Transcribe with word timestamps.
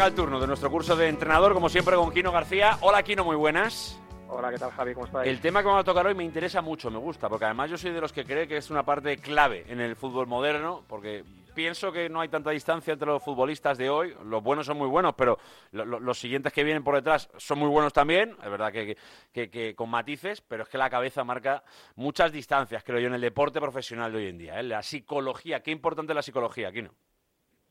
llega 0.00 0.08
el 0.08 0.14
turno 0.14 0.40
de 0.40 0.46
nuestro 0.46 0.70
curso 0.70 0.96
de 0.96 1.08
entrenador, 1.08 1.52
como 1.52 1.68
siempre, 1.68 1.94
con 1.94 2.10
Kino 2.10 2.32
García. 2.32 2.78
Hola, 2.80 3.02
Kino, 3.02 3.22
muy 3.22 3.36
buenas. 3.36 4.00
Hola, 4.30 4.50
¿qué 4.50 4.56
tal, 4.56 4.70
Javi? 4.70 4.94
¿Cómo 4.94 5.04
estáis? 5.04 5.28
El 5.28 5.40
tema 5.42 5.60
que 5.60 5.66
vamos 5.66 5.82
a 5.82 5.84
tocar 5.84 6.06
hoy 6.06 6.14
me 6.14 6.24
interesa 6.24 6.62
mucho, 6.62 6.90
me 6.90 6.96
gusta, 6.96 7.28
porque 7.28 7.44
además 7.44 7.68
yo 7.68 7.76
soy 7.76 7.90
de 7.90 8.00
los 8.00 8.10
que 8.10 8.24
cree 8.24 8.48
que 8.48 8.56
es 8.56 8.70
una 8.70 8.82
parte 8.82 9.18
clave 9.18 9.66
en 9.68 9.78
el 9.78 9.96
fútbol 9.96 10.26
moderno, 10.26 10.84
porque 10.88 11.22
pienso 11.54 11.92
que 11.92 12.08
no 12.08 12.22
hay 12.22 12.28
tanta 12.30 12.48
distancia 12.48 12.94
entre 12.94 13.08
los 13.08 13.22
futbolistas 13.22 13.76
de 13.76 13.90
hoy. 13.90 14.14
Los 14.24 14.42
buenos 14.42 14.64
son 14.64 14.78
muy 14.78 14.88
buenos, 14.88 15.12
pero 15.18 15.38
lo- 15.72 15.84
lo- 15.84 16.00
los 16.00 16.18
siguientes 16.18 16.50
que 16.54 16.64
vienen 16.64 16.82
por 16.82 16.94
detrás 16.94 17.28
son 17.36 17.58
muy 17.58 17.68
buenos 17.68 17.92
también. 17.92 18.34
Es 18.42 18.50
verdad 18.50 18.72
que, 18.72 18.96
que- 19.34 19.50
que 19.50 19.74
con 19.74 19.90
matices, 19.90 20.40
pero 20.40 20.62
es 20.62 20.70
que 20.70 20.78
la 20.78 20.88
cabeza 20.88 21.24
marca 21.24 21.62
muchas 21.96 22.32
distancias, 22.32 22.82
creo 22.84 23.00
yo, 23.00 23.08
en 23.08 23.14
el 23.14 23.20
deporte 23.20 23.60
profesional 23.60 24.10
de 24.12 24.16
hoy 24.18 24.28
en 24.28 24.38
día. 24.38 24.60
¿eh? 24.60 24.62
La 24.62 24.82
psicología, 24.82 25.60
qué 25.62 25.72
importante 25.72 26.12
es 26.12 26.16
la 26.16 26.22
psicología, 26.22 26.68
aquí 26.68 26.80
no. 26.80 26.90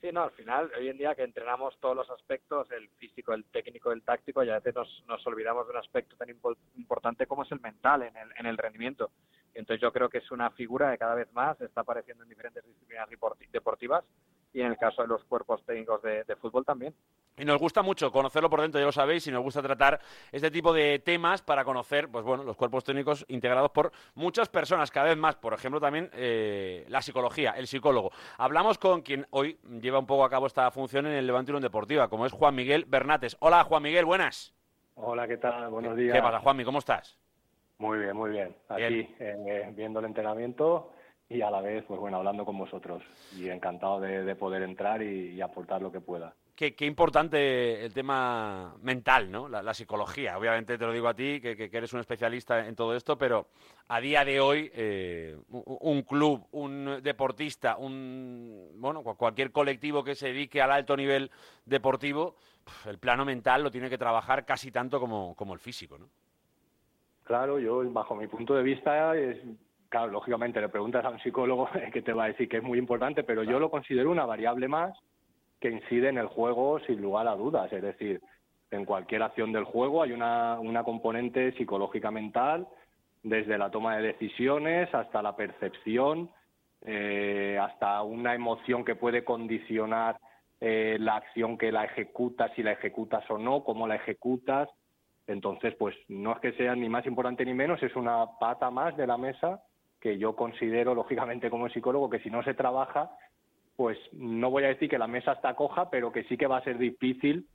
Sí, 0.02 0.12
no, 0.14 0.24
al 0.24 0.32
final, 0.32 0.72
hoy 0.78 0.88
en 0.88 0.98
día 0.98 1.14
que 1.14 1.24
entrenamos 1.24 1.78
todos 1.82 1.94
los 1.94 2.10
aspectos, 2.10 2.72
el 2.72 2.88
físico, 2.92 3.34
el 3.34 3.44
técnico, 3.46 3.92
el 3.92 4.02
táctico, 4.02 4.42
y 4.44 4.50
a 4.50 4.56
veces 4.56 4.74
nos, 4.74 5.04
nos 5.08 5.28
olvidamos 5.28 5.66
de 5.68 5.72
un 5.72 5.78
aspecto 5.78 6.16
tan 6.16 6.30
impo- 6.30 6.56
importante 6.78 7.28
como 7.28 7.44
es 7.44 7.52
el 7.52 7.60
mental 7.60 8.04
en 8.04 8.16
el, 8.16 8.30
en 8.38 8.46
el 8.46 8.58
rendimiento. 8.58 9.12
Entonces 9.54 9.82
yo 9.82 9.92
creo 9.92 10.08
que 10.08 10.20
es 10.20 10.32
una 10.32 10.52
figura 10.52 10.90
que 10.92 11.00
cada 11.00 11.16
vez 11.16 11.32
más 11.34 11.60
está 11.60 11.82
apareciendo 11.82 12.24
en 12.24 12.30
diferentes 12.30 12.64
disciplinas 12.64 13.10
deporti- 13.10 13.50
deportivas 13.52 14.06
y 14.54 14.62
en 14.62 14.68
el 14.68 14.78
caso 14.78 15.02
de 15.02 15.08
los 15.08 15.24
cuerpos 15.26 15.64
técnicos 15.64 16.02
de, 16.02 16.24
de 16.24 16.36
fútbol 16.36 16.66
también. 16.66 16.94
Y 17.38 17.46
nos 17.46 17.58
gusta 17.58 17.82
mucho 17.82 18.12
conocerlo 18.12 18.50
por 18.50 18.60
dentro, 18.62 18.80
ya 18.80 18.86
lo 18.86 18.92
sabéis, 18.92 19.26
y 19.28 19.32
nos 19.32 19.42
gusta 19.44 19.62
tratar 19.62 20.00
este 20.32 20.52
tipo 20.52 20.74
de 20.74 21.00
temas 21.00 21.42
para 21.42 21.64
conocer, 21.64 22.10
pues 22.10 22.26
bueno, 22.26 22.44
los 22.44 22.58
cuerpos 22.58 22.84
técnicos 22.84 23.24
integrados 23.30 23.72
por 23.72 23.92
muchas 24.16 24.50
personas, 24.50 24.92
cada 24.92 25.08
vez 25.08 25.18
más. 25.18 25.36
Por 25.38 25.54
ejemplo, 25.54 25.80
también 25.80 26.10
eh, 26.14 26.86
la 26.90 27.02
psicología, 27.02 27.52
el 27.52 27.68
psicólogo. 27.68 28.12
Hablamos 28.38 28.78
con 28.78 29.02
quien 29.04 29.26
hoy 29.30 29.58
lleva 29.80 30.00
un 30.00 30.06
poco 30.08 30.26
a 30.26 30.30
cabo 30.30 30.48
esta 30.48 30.70
función 30.72 31.06
en 31.06 31.14
el 31.14 31.26
Levante 31.28 31.52
Unión 31.52 31.62
Deportiva, 31.62 32.10
como 32.10 32.26
es 32.26 32.34
Juan 32.34 32.56
Miguel 32.56 32.84
Bernates. 32.86 33.38
Hola, 33.40 33.64
Juan 33.64 33.84
Miguel, 33.84 34.04
buenas. 34.04 34.54
Hola, 34.96 35.26
¿qué 35.28 35.38
tal? 35.38 35.70
Buenos 35.70 35.96
días. 35.96 36.14
¿Qué 36.14 36.22
pasa, 36.22 36.40
Juanmi? 36.40 36.66
¿Cómo 36.66 36.80
estás? 36.80 37.18
Muy 37.78 38.00
bien, 38.00 38.18
muy 38.18 38.32
bien. 38.32 38.54
Aquí 38.68 38.84
Bien. 38.84 39.16
eh, 39.20 39.72
viendo 39.74 40.00
el 40.00 40.06
entrenamiento 40.08 40.92
y 41.30 41.42
a 41.42 41.52
la 41.52 41.62
vez, 41.62 41.86
pues 41.88 42.00
bueno, 42.00 42.18
hablando 42.18 42.44
con 42.44 42.58
vosotros. 42.58 43.04
Y 43.38 43.50
encantado 43.50 44.00
de, 44.00 44.24
de 44.24 44.36
poder 44.36 44.64
entrar 44.64 45.02
y, 45.04 45.36
y 45.36 45.42
aportar 45.42 45.82
lo 45.82 45.92
que 45.92 46.02
pueda. 46.02 46.34
Qué, 46.56 46.76
qué 46.76 46.86
importante 46.86 47.86
el 47.86 47.94
tema 47.94 48.76
mental, 48.82 49.32
¿no? 49.32 49.48
La, 49.48 49.62
la 49.64 49.74
psicología. 49.74 50.38
Obviamente 50.38 50.78
te 50.78 50.86
lo 50.86 50.92
digo 50.92 51.08
a 51.08 51.14
ti, 51.14 51.40
que, 51.40 51.56
que- 51.56 51.70
eres 51.72 51.94
un 51.94 52.02
especialista 52.02 52.68
en 52.68 52.76
todo 52.76 52.96
esto, 52.96 53.18
pero 53.18 53.48
a 53.88 54.02
día 54.02 54.26
de 54.26 54.42
hoy 54.42 54.70
eh, 54.74 55.38
un, 55.50 56.02
club, 56.02 56.48
un 56.52 57.00
deportista, 57.02 57.78
un 57.78 58.72
bueno, 58.76 59.04
cu- 59.04 59.16
cualquier 59.16 59.52
colectivo 59.52 60.04
que 60.04 60.16
se 60.16 60.28
dedique 60.34 60.62
al 60.62 60.72
alto 60.72 60.98
nivel 60.98 61.32
deportivo, 61.64 62.36
el 62.88 62.98
plano 62.98 63.24
mental 63.24 63.64
lo 63.64 63.72
tiene 63.72 63.90
que 63.90 63.98
trabajar 63.98 64.46
casi 64.46 64.70
tanto 64.72 65.00
como, 65.00 65.36
como 65.36 65.54
el 65.54 65.60
físico, 65.60 65.98
¿no? 65.98 66.10
Claro, 67.24 67.60
yo, 67.60 67.90
bajo 67.92 68.16
mi 68.16 68.28
punto 68.28 68.56
de 68.56 68.64
vista, 68.64 69.16
es, 69.16 69.38
claro, 69.90 70.12
lógicamente 70.12 70.62
le 70.62 70.70
preguntas 70.70 71.04
a 71.04 71.10
un 71.10 71.20
psicólogo 71.20 71.68
que 71.94 72.02
te 72.02 72.14
va 72.14 72.26
a 72.26 72.28
decir 72.28 72.48
que 72.48 72.58
es 72.58 72.64
muy 72.64 72.78
importante, 72.78 73.24
pero 73.24 73.44
yo 73.44 73.60
lo 73.60 73.70
considero 73.70 74.12
una 74.12 74.26
variable 74.26 74.68
más 74.68 74.98
que 75.60 75.70
incide 75.70 76.10
en 76.10 76.18
el 76.18 76.28
juego 76.28 76.80
sin 76.82 77.02
lugar 77.02 77.28
a 77.28 77.36
dudas. 77.36 77.72
Es 77.74 77.82
decir, 77.82 78.22
en 78.72 78.86
cualquier 78.86 79.24
acción 79.24 79.52
del 79.52 79.66
juego 79.66 80.04
hay 80.04 80.14
una, 80.14 80.60
una 80.60 80.84
componente 80.84 81.52
psicológica 81.54 82.12
mental, 82.12 82.68
desde 83.24 83.58
la 83.58 83.70
toma 83.70 83.98
de 83.98 84.14
decisiones 84.14 84.94
hasta 84.94 85.22
la 85.22 85.36
percepción, 85.36 86.30
eh, 86.86 87.60
hasta 87.62 88.02
una 88.04 88.34
emoción 88.34 88.86
que 88.86 88.96
puede 88.96 89.26
condicionar 89.26 90.18
eh, 90.62 90.98
la 91.00 91.16
acción 91.16 91.58
que 91.58 91.74
la 91.74 91.84
ejecutas, 91.84 92.52
si 92.56 92.64
la 92.64 92.72
ejecutas 92.72 93.30
o 93.30 93.38
no, 93.38 93.64
cómo 93.66 93.88
la 93.88 93.96
ejecutas. 93.96 94.70
Entonces, 95.28 95.76
pues 95.76 95.96
no 96.08 96.32
es 96.32 96.40
que 96.40 96.54
sea 96.54 96.76
ni 96.76 96.88
más 96.88 97.06
importante 97.06 97.44
ni 97.44 97.54
menos, 97.54 97.84
es 97.84 97.96
una 97.96 98.26
pata 98.40 98.72
más 98.72 98.96
de 98.96 99.06
la 99.06 99.18
mesa 99.18 99.62
que 100.00 100.18
yo 100.18 100.36
considero, 100.36 100.96
lógicamente, 100.96 101.50
como 101.50 101.70
psicólogo, 101.70 102.10
que 102.10 102.20
si 102.20 102.30
no 102.30 102.44
se 102.44 102.54
trabaja, 102.54 103.12
pues 103.76 103.98
no 104.14 104.50
voy 104.50 104.64
a 104.64 104.70
decir 104.70 104.90
que 104.90 104.98
la 104.98 105.08
mesa 105.08 105.34
está 105.34 105.56
coja, 105.56 105.90
pero 105.90 106.12
que 106.12 106.24
sí 106.26 106.38
que 106.38 106.48
va 106.48 106.58
a 106.58 106.64
ser 106.64 106.78
difícil 106.78 107.48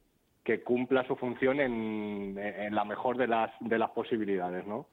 que 0.42 0.62
cumpla 0.62 1.06
su 1.06 1.16
función 1.16 1.60
en, 1.60 2.38
en 2.38 2.74
la 2.74 2.84
mejor 2.84 3.16
de 3.16 3.26
las, 3.26 3.50
de 3.60 3.78
las 3.78 3.90
posibilidades, 3.90 4.66
¿no? 4.66 4.86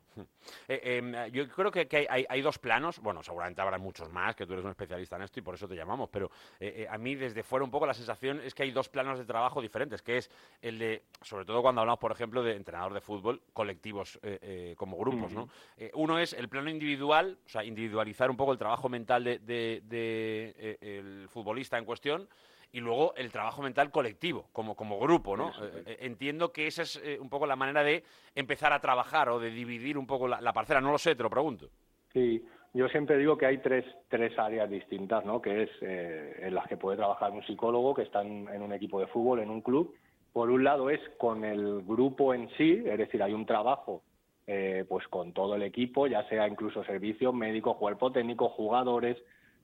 Eh, 0.67 1.01
eh, 1.03 1.29
yo 1.31 1.47
creo 1.49 1.71
que, 1.71 1.87
que 1.87 2.07
hay, 2.09 2.41
dos 2.41 2.59
planos, 2.59 2.99
bueno, 2.99 3.23
seguramente 3.23 3.61
habrá 3.61 3.77
muchos 3.77 4.09
más, 4.11 4.35
que 4.35 4.45
tú 4.45 4.53
eres 4.53 4.65
un 4.65 4.71
especialista 4.71 5.15
en 5.15 5.23
esto 5.23 5.39
y 5.39 5.43
por 5.43 5.55
eso 5.55 5.67
te 5.67 5.75
llamamos, 5.75 6.09
pero 6.09 6.29
eh, 6.59 6.73
eh, 6.77 6.87
a 6.89 6.97
mí 6.97 7.15
desde 7.15 7.43
fuera 7.43 7.63
un 7.63 7.71
poco 7.71 7.85
la 7.85 7.93
sensación 7.93 8.41
es 8.41 8.53
que 8.53 8.63
hay 8.63 8.71
dos 8.71 8.89
planos 8.89 9.19
de 9.19 9.25
trabajo 9.25 9.61
diferentes, 9.61 10.01
que 10.01 10.17
es 10.17 10.29
el 10.61 10.79
de, 10.79 11.03
sobre 11.21 11.45
todo 11.45 11.61
cuando 11.61 11.81
hablamos, 11.81 11.99
por 11.99 12.11
ejemplo, 12.11 12.43
de 12.43 12.55
entrenador 12.55 12.93
de 12.93 13.01
fútbol, 13.01 13.41
colectivos 13.53 14.19
eh, 14.23 14.73
como 14.77 14.97
grupos, 14.97 15.31
¿no? 15.31 15.49
Uno 15.93 16.19
es 16.19 16.33
el 16.33 16.49
plano 16.49 16.69
individual, 16.69 17.37
o 17.45 17.49
sea, 17.49 17.63
individualizar 17.63 18.29
un 18.29 18.37
poco 18.37 18.51
el 18.51 18.57
trabajo 18.57 18.89
mental 18.89 19.23
del 19.23 19.45
de, 19.45 19.81
de, 19.85 20.77
el 20.81 21.27
futbolista 21.29 21.77
en 21.77 21.85
cuestión, 21.85 22.27
y 22.71 22.79
luego 22.79 23.13
el 23.15 23.31
trabajo 23.31 23.61
mental 23.61 23.91
colectivo, 23.91 24.47
como, 24.53 24.75
como 24.75 24.99
grupo, 24.99 25.35
¿no? 25.35 25.49
Eh, 25.49 25.83
eh, 25.85 25.97
entiendo 26.01 26.51
que 26.51 26.67
esa 26.67 26.83
es 26.83 27.01
eh, 27.03 27.17
un 27.19 27.29
poco 27.29 27.45
la 27.45 27.55
manera 27.55 27.83
de 27.83 28.03
empezar 28.35 28.71
a 28.73 28.79
trabajar 28.79 29.29
o 29.29 29.39
de 29.39 29.51
dividir 29.51 29.97
un 29.97 30.07
poco 30.07 30.27
la, 30.27 30.39
la 30.41 30.53
parcela. 30.53 30.81
No 30.81 30.91
lo 30.91 30.97
sé, 30.97 31.15
te 31.15 31.23
lo 31.23 31.29
pregunto. 31.29 31.67
Sí, 32.13 32.43
yo 32.73 32.87
siempre 32.87 33.17
digo 33.17 33.37
que 33.37 33.45
hay 33.45 33.57
tres, 33.57 33.85
tres 34.07 34.37
áreas 34.39 34.69
distintas, 34.69 35.25
¿no? 35.25 35.41
Que 35.41 35.63
es 35.63 35.69
eh, 35.81 36.39
en 36.41 36.55
las 36.55 36.67
que 36.67 36.77
puede 36.77 36.97
trabajar 36.97 37.31
un 37.31 37.43
psicólogo 37.45 37.93
que 37.93 38.03
está 38.03 38.21
en, 38.21 38.47
en 38.47 38.61
un 38.61 38.73
equipo 38.73 38.99
de 38.99 39.07
fútbol, 39.07 39.39
en 39.39 39.49
un 39.49 39.61
club. 39.61 39.93
Por 40.31 40.49
un 40.49 40.63
lado 40.63 40.89
es 40.89 41.01
con 41.17 41.43
el 41.43 41.81
grupo 41.81 42.33
en 42.33 42.49
sí, 42.57 42.81
es 42.85 42.97
decir, 42.97 43.21
hay 43.21 43.33
un 43.33 43.45
trabajo 43.45 44.01
eh, 44.47 44.85
pues 44.87 45.05
con 45.09 45.33
todo 45.33 45.55
el 45.55 45.63
equipo, 45.63 46.07
ya 46.07 46.27
sea 46.29 46.47
incluso 46.47 46.83
servicios 46.85 47.33
médicos, 47.33 47.75
cuerpo 47.75 48.11
técnico, 48.11 48.49
jugadores, 48.49 49.17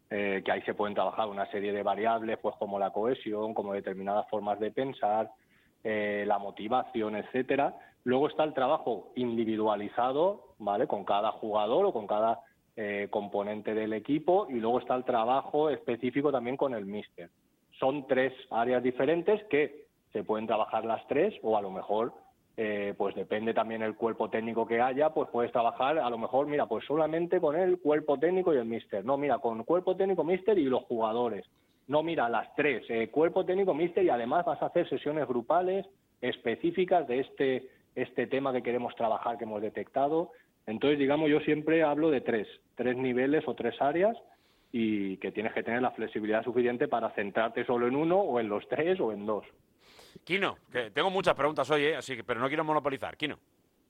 eh, 0.09 0.41
que 0.45 0.51
ahí 0.51 0.61
se 0.61 0.73
pueden 0.73 0.95
trabajar 0.95 1.27
una 1.27 1.49
serie 1.51 1.73
de 1.73 1.83
variables, 1.83 2.37
pues 2.41 2.55
como 2.55 2.79
la 2.79 2.91
cohesión, 2.91 3.53
como 3.53 3.73
determinadas 3.73 4.29
formas 4.29 4.59
de 4.59 4.71
pensar, 4.71 5.29
eh, 5.83 6.23
la 6.25 6.37
motivación, 6.37 7.15
etcétera. 7.15 7.75
Luego 8.03 8.29
está 8.29 8.43
el 8.43 8.53
trabajo 8.53 9.11
individualizado, 9.15 10.53
¿vale? 10.59 10.87
Con 10.87 11.03
cada 11.03 11.31
jugador 11.31 11.85
o 11.85 11.93
con 11.93 12.07
cada 12.07 12.39
eh, 12.77 13.07
componente 13.09 13.73
del 13.73 13.91
equipo 13.93 14.47
y 14.49 14.59
luego 14.59 14.79
está 14.79 14.95
el 14.95 15.03
trabajo 15.03 15.69
específico 15.69 16.31
también 16.31 16.57
con 16.57 16.73
el 16.73 16.85
míster. 16.85 17.29
Son 17.79 18.07
tres 18.07 18.33
áreas 18.49 18.81
diferentes 18.81 19.43
que 19.45 19.87
se 20.13 20.23
pueden 20.23 20.47
trabajar 20.47 20.85
las 20.85 21.05
tres 21.07 21.33
o 21.43 21.57
a 21.57 21.61
lo 21.61 21.69
mejor 21.69 22.13
eh, 22.59 22.95
pues 22.97 23.13
depende 23.13 23.53
también 23.53 23.83
el 23.83 23.95
cuerpo 23.95 24.31
técnico 24.31 24.65
que 24.65 24.81
haya, 24.81 25.11
pues 25.11 25.29
puedes 25.31 25.51
trabajar 25.51 25.99
a 25.99 26.09
lo 26.09 26.17
mejor, 26.17 26.47
mira, 26.47 26.65
pues 26.65 26.83
solamente 26.85 27.39
con 27.39 27.55
el 27.55 27.79
cuerpo 27.79 28.17
técnico 28.17 28.51
y 28.51 28.57
el 28.57 28.65
míster. 28.65 29.05
No, 29.05 29.15
mira, 29.15 29.37
con 29.37 29.63
cuerpo 29.63 29.95
técnico, 29.95 30.23
míster 30.23 30.57
y 30.57 30.65
los 30.65 30.83
jugadores. 30.85 31.45
No, 31.87 32.01
mira, 32.01 32.27
las 32.29 32.53
tres, 32.55 32.83
eh, 32.89 33.09
cuerpo 33.09 33.45
técnico, 33.45 33.75
míster 33.75 34.03
y 34.03 34.09
además 34.09 34.43
vas 34.43 34.59
a 34.63 34.65
hacer 34.65 34.89
sesiones 34.89 35.27
grupales 35.27 35.85
específicas 36.19 37.07
de 37.07 37.19
este, 37.19 37.69
este 37.93 38.25
tema 38.25 38.51
que 38.51 38.63
queremos 38.63 38.95
trabajar, 38.95 39.37
que 39.37 39.43
hemos 39.43 39.61
detectado. 39.61 40.31
Entonces, 40.65 40.97
digamos, 40.97 41.29
yo 41.29 41.39
siempre 41.41 41.83
hablo 41.83 42.09
de 42.09 42.21
tres, 42.21 42.47
tres 42.73 42.97
niveles 42.97 43.47
o 43.47 43.53
tres 43.53 43.79
áreas 43.79 44.17
y 44.71 45.17
que 45.17 45.31
tienes 45.31 45.53
que 45.53 45.61
tener 45.63 45.83
la 45.83 45.91
flexibilidad 45.91 46.43
suficiente 46.43 46.87
para 46.87 47.11
centrarte 47.11 47.65
solo 47.65 47.87
en 47.87 47.95
uno 47.95 48.19
o 48.19 48.39
en 48.39 48.49
los 48.49 48.67
tres 48.67 48.99
o 48.99 49.13
en 49.13 49.27
dos. 49.27 49.45
Kino, 50.23 50.57
que 50.71 50.91
tengo 50.91 51.09
muchas 51.09 51.35
preguntas 51.35 51.69
hoy, 51.71 51.85
¿eh? 51.85 51.95
así 51.95 52.15
que, 52.15 52.23
pero 52.23 52.39
no 52.39 52.47
quiero 52.47 52.63
monopolizar. 52.63 53.17
Kino. 53.17 53.37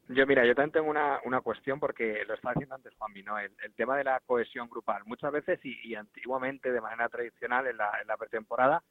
Yo, 0.10 0.26
mira, 0.26 0.46
yo 0.46 0.56
también 0.56 0.72
tengo 0.72 0.90
una, 0.90 1.20
una 1.26 1.42
cuestión 1.42 1.80
porque 1.80 2.24
lo 2.26 2.36
estaba 2.36 2.54
diciendo 2.54 2.76
antes 2.76 2.96
Juanmi, 2.96 3.24
¿no? 3.24 3.38
El, 3.38 3.52
el 3.62 3.74
tema 3.74 3.98
de 3.98 4.06
la 4.06 4.22
cohesión 4.22 4.70
grupal. 4.70 5.04
Muchas 5.06 5.32
veces 5.34 5.60
y, 5.66 5.78
y 5.84 5.96
antiguamente, 5.96 6.72
de 6.72 6.80
manera 6.80 7.10
tradicional, 7.10 7.68
en 7.68 7.76
la, 7.76 7.92
en 8.02 8.08
la 8.08 8.16
pretemporada, 8.16 8.84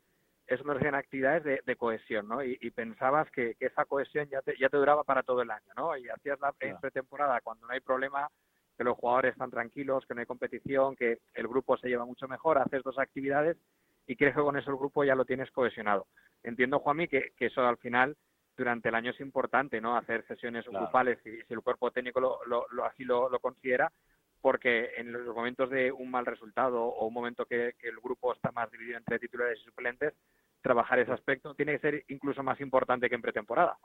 eso 0.46 0.62
nos 0.64 0.76
hacían 0.76 0.94
actividades 0.94 1.42
de, 1.42 1.60
de 1.64 1.76
cohesión, 1.76 2.28
¿no? 2.28 2.44
Y, 2.44 2.58
y 2.60 2.70
pensabas 2.70 3.30
que, 3.30 3.54
que 3.54 3.66
esa 3.66 3.86
cohesión 3.86 4.28
ya 4.28 4.42
te, 4.42 4.58
ya 4.58 4.68
te 4.68 4.76
duraba 4.76 5.04
para 5.04 5.22
todo 5.22 5.40
el 5.40 5.50
año, 5.50 5.72
¿no? 5.74 5.96
Y 5.96 6.08
hacías 6.08 6.38
la 6.38 6.52
pretemporada 6.52 7.40
cuando 7.40 7.66
no 7.66 7.72
hay 7.72 7.80
problema 7.80 8.28
que 8.76 8.84
los 8.84 8.98
jugadores 8.98 9.32
están 9.32 9.50
tranquilos, 9.50 10.04
que 10.06 10.14
no 10.14 10.20
hay 10.20 10.26
competición, 10.26 10.96
que 10.96 11.20
el 11.32 11.48
grupo 11.48 11.78
se 11.78 11.88
lleva 11.88 12.04
mucho 12.04 12.28
mejor, 12.28 12.58
haces 12.58 12.82
dos 12.82 12.98
actividades 12.98 13.56
y 14.06 14.16
crees 14.16 14.34
que 14.34 14.42
con 14.42 14.56
eso 14.56 14.70
el 14.70 14.76
grupo 14.76 15.04
ya 15.04 15.14
lo 15.14 15.24
tienes 15.24 15.50
cohesionado. 15.50 16.06
Entiendo, 16.42 16.78
Juanmi, 16.78 17.08
que, 17.08 17.32
que 17.36 17.46
eso 17.46 17.66
al 17.66 17.78
final 17.78 18.16
durante 18.56 18.88
el 18.88 18.94
año 18.94 19.10
es 19.10 19.20
importante, 19.20 19.80
¿no? 19.80 19.96
Hacer 19.96 20.26
sesiones 20.26 20.64
grupales 20.66 21.18
y 21.26 21.42
si 21.42 21.52
el 21.52 21.60
cuerpo 21.60 21.90
técnico 21.90 22.20
lo, 22.20 22.40
lo, 22.46 22.84
así 22.84 23.04
lo, 23.04 23.28
considera, 23.40 23.92
porque 24.40 24.92
en 24.96 25.12
los 25.12 25.34
momentos 25.34 25.68
de 25.70 25.92
un 25.92 26.10
mal 26.10 26.24
resultado 26.24 26.82
o 26.82 27.06
un 27.06 27.14
momento 27.14 27.44
que, 27.44 27.74
el 27.82 28.00
grupo 28.02 28.32
está 28.32 28.52
más 28.52 28.70
dividido 28.70 28.96
entre 28.96 29.18
titulares 29.18 29.58
y 29.60 29.64
suplentes, 29.64 30.14
trabajar 30.62 30.98
ese 30.98 31.12
aspecto 31.12 31.54
tiene 31.54 31.72
que 31.72 31.78
ser 31.90 32.04
incluso 32.08 32.42
más 32.42 32.60
importante 32.60 33.08
que 33.08 33.14
en 33.14 33.22
pretemporada. 33.22 33.76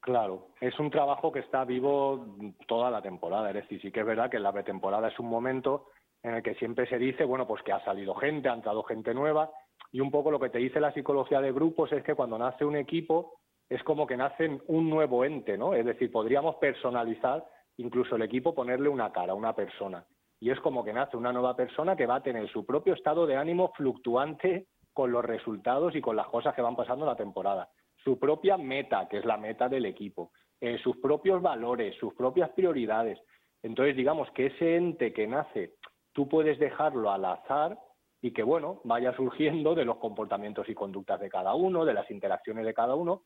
Claro, 0.00 0.48
es 0.60 0.78
un 0.80 0.90
trabajo 0.90 1.30
que 1.30 1.40
está 1.40 1.64
vivo 1.64 2.36
toda 2.66 2.90
la 2.90 3.02
temporada. 3.02 3.50
Es 3.50 3.54
decir, 3.54 3.80
sí 3.80 3.92
que 3.92 4.00
es 4.00 4.06
verdad 4.06 4.30
que 4.30 4.40
la 4.40 4.52
pretemporada 4.52 5.08
es 5.08 5.18
un 5.18 5.28
momento 5.28 5.88
en 6.22 6.34
el 6.34 6.42
que 6.42 6.54
siempre 6.54 6.88
se 6.88 6.98
dice, 6.98 7.24
bueno, 7.24 7.46
pues 7.46 7.62
que 7.62 7.72
ha 7.72 7.84
salido 7.84 8.14
gente, 8.14 8.48
ha 8.48 8.54
entrado 8.54 8.82
gente 8.84 9.14
nueva, 9.14 9.50
y 9.92 10.00
un 10.00 10.10
poco 10.10 10.30
lo 10.30 10.40
que 10.40 10.48
te 10.48 10.58
dice 10.58 10.80
la 10.80 10.92
psicología 10.92 11.40
de 11.40 11.52
grupos 11.52 11.92
es 11.92 12.02
que 12.02 12.14
cuando 12.14 12.38
nace 12.38 12.64
un 12.64 12.76
equipo 12.76 13.34
es 13.68 13.82
como 13.84 14.06
que 14.06 14.16
nace 14.16 14.60
un 14.66 14.90
nuevo 14.90 15.24
ente, 15.24 15.56
¿no? 15.56 15.74
Es 15.74 15.84
decir, 15.84 16.10
podríamos 16.10 16.56
personalizar 16.56 17.44
incluso 17.76 18.16
el 18.16 18.22
equipo, 18.22 18.54
ponerle 18.54 18.88
una 18.88 19.12
cara, 19.12 19.34
una 19.34 19.54
persona. 19.54 20.04
Y 20.40 20.50
es 20.50 20.58
como 20.60 20.82
que 20.82 20.92
nace 20.92 21.16
una 21.16 21.32
nueva 21.32 21.54
persona 21.54 21.94
que 21.94 22.06
va 22.06 22.16
a 22.16 22.22
tener 22.22 22.50
su 22.50 22.66
propio 22.66 22.94
estado 22.94 23.26
de 23.26 23.36
ánimo 23.36 23.72
fluctuante 23.76 24.66
con 24.92 25.12
los 25.12 25.24
resultados 25.24 25.94
y 25.94 26.00
con 26.00 26.16
las 26.16 26.26
cosas 26.26 26.54
que 26.54 26.62
van 26.62 26.76
pasando 26.76 27.06
la 27.06 27.16
temporada. 27.16 27.68
Su 28.02 28.18
propia 28.18 28.56
meta, 28.56 29.08
que 29.08 29.18
es 29.18 29.24
la 29.24 29.36
meta 29.36 29.68
del 29.68 29.86
equipo. 29.86 30.32
Eh, 30.60 30.78
sus 30.82 30.96
propios 30.98 31.40
valores, 31.40 31.96
sus 31.98 32.14
propias 32.14 32.50
prioridades. 32.50 33.18
Entonces, 33.62 33.96
digamos 33.96 34.30
que 34.32 34.46
ese 34.46 34.76
ente 34.76 35.12
que 35.12 35.26
nace, 35.26 35.74
tú 36.12 36.28
puedes 36.28 36.58
dejarlo 36.58 37.10
al 37.10 37.24
azar 37.24 37.78
y 38.22 38.32
que, 38.32 38.44
bueno, 38.44 38.80
vaya 38.84 39.14
surgiendo 39.16 39.74
de 39.74 39.84
los 39.84 39.96
comportamientos 39.96 40.68
y 40.68 40.74
conductas 40.74 41.20
de 41.20 41.28
cada 41.28 41.54
uno, 41.54 41.84
de 41.84 41.92
las 41.92 42.08
interacciones 42.10 42.64
de 42.64 42.72
cada 42.72 42.94
uno, 42.94 43.24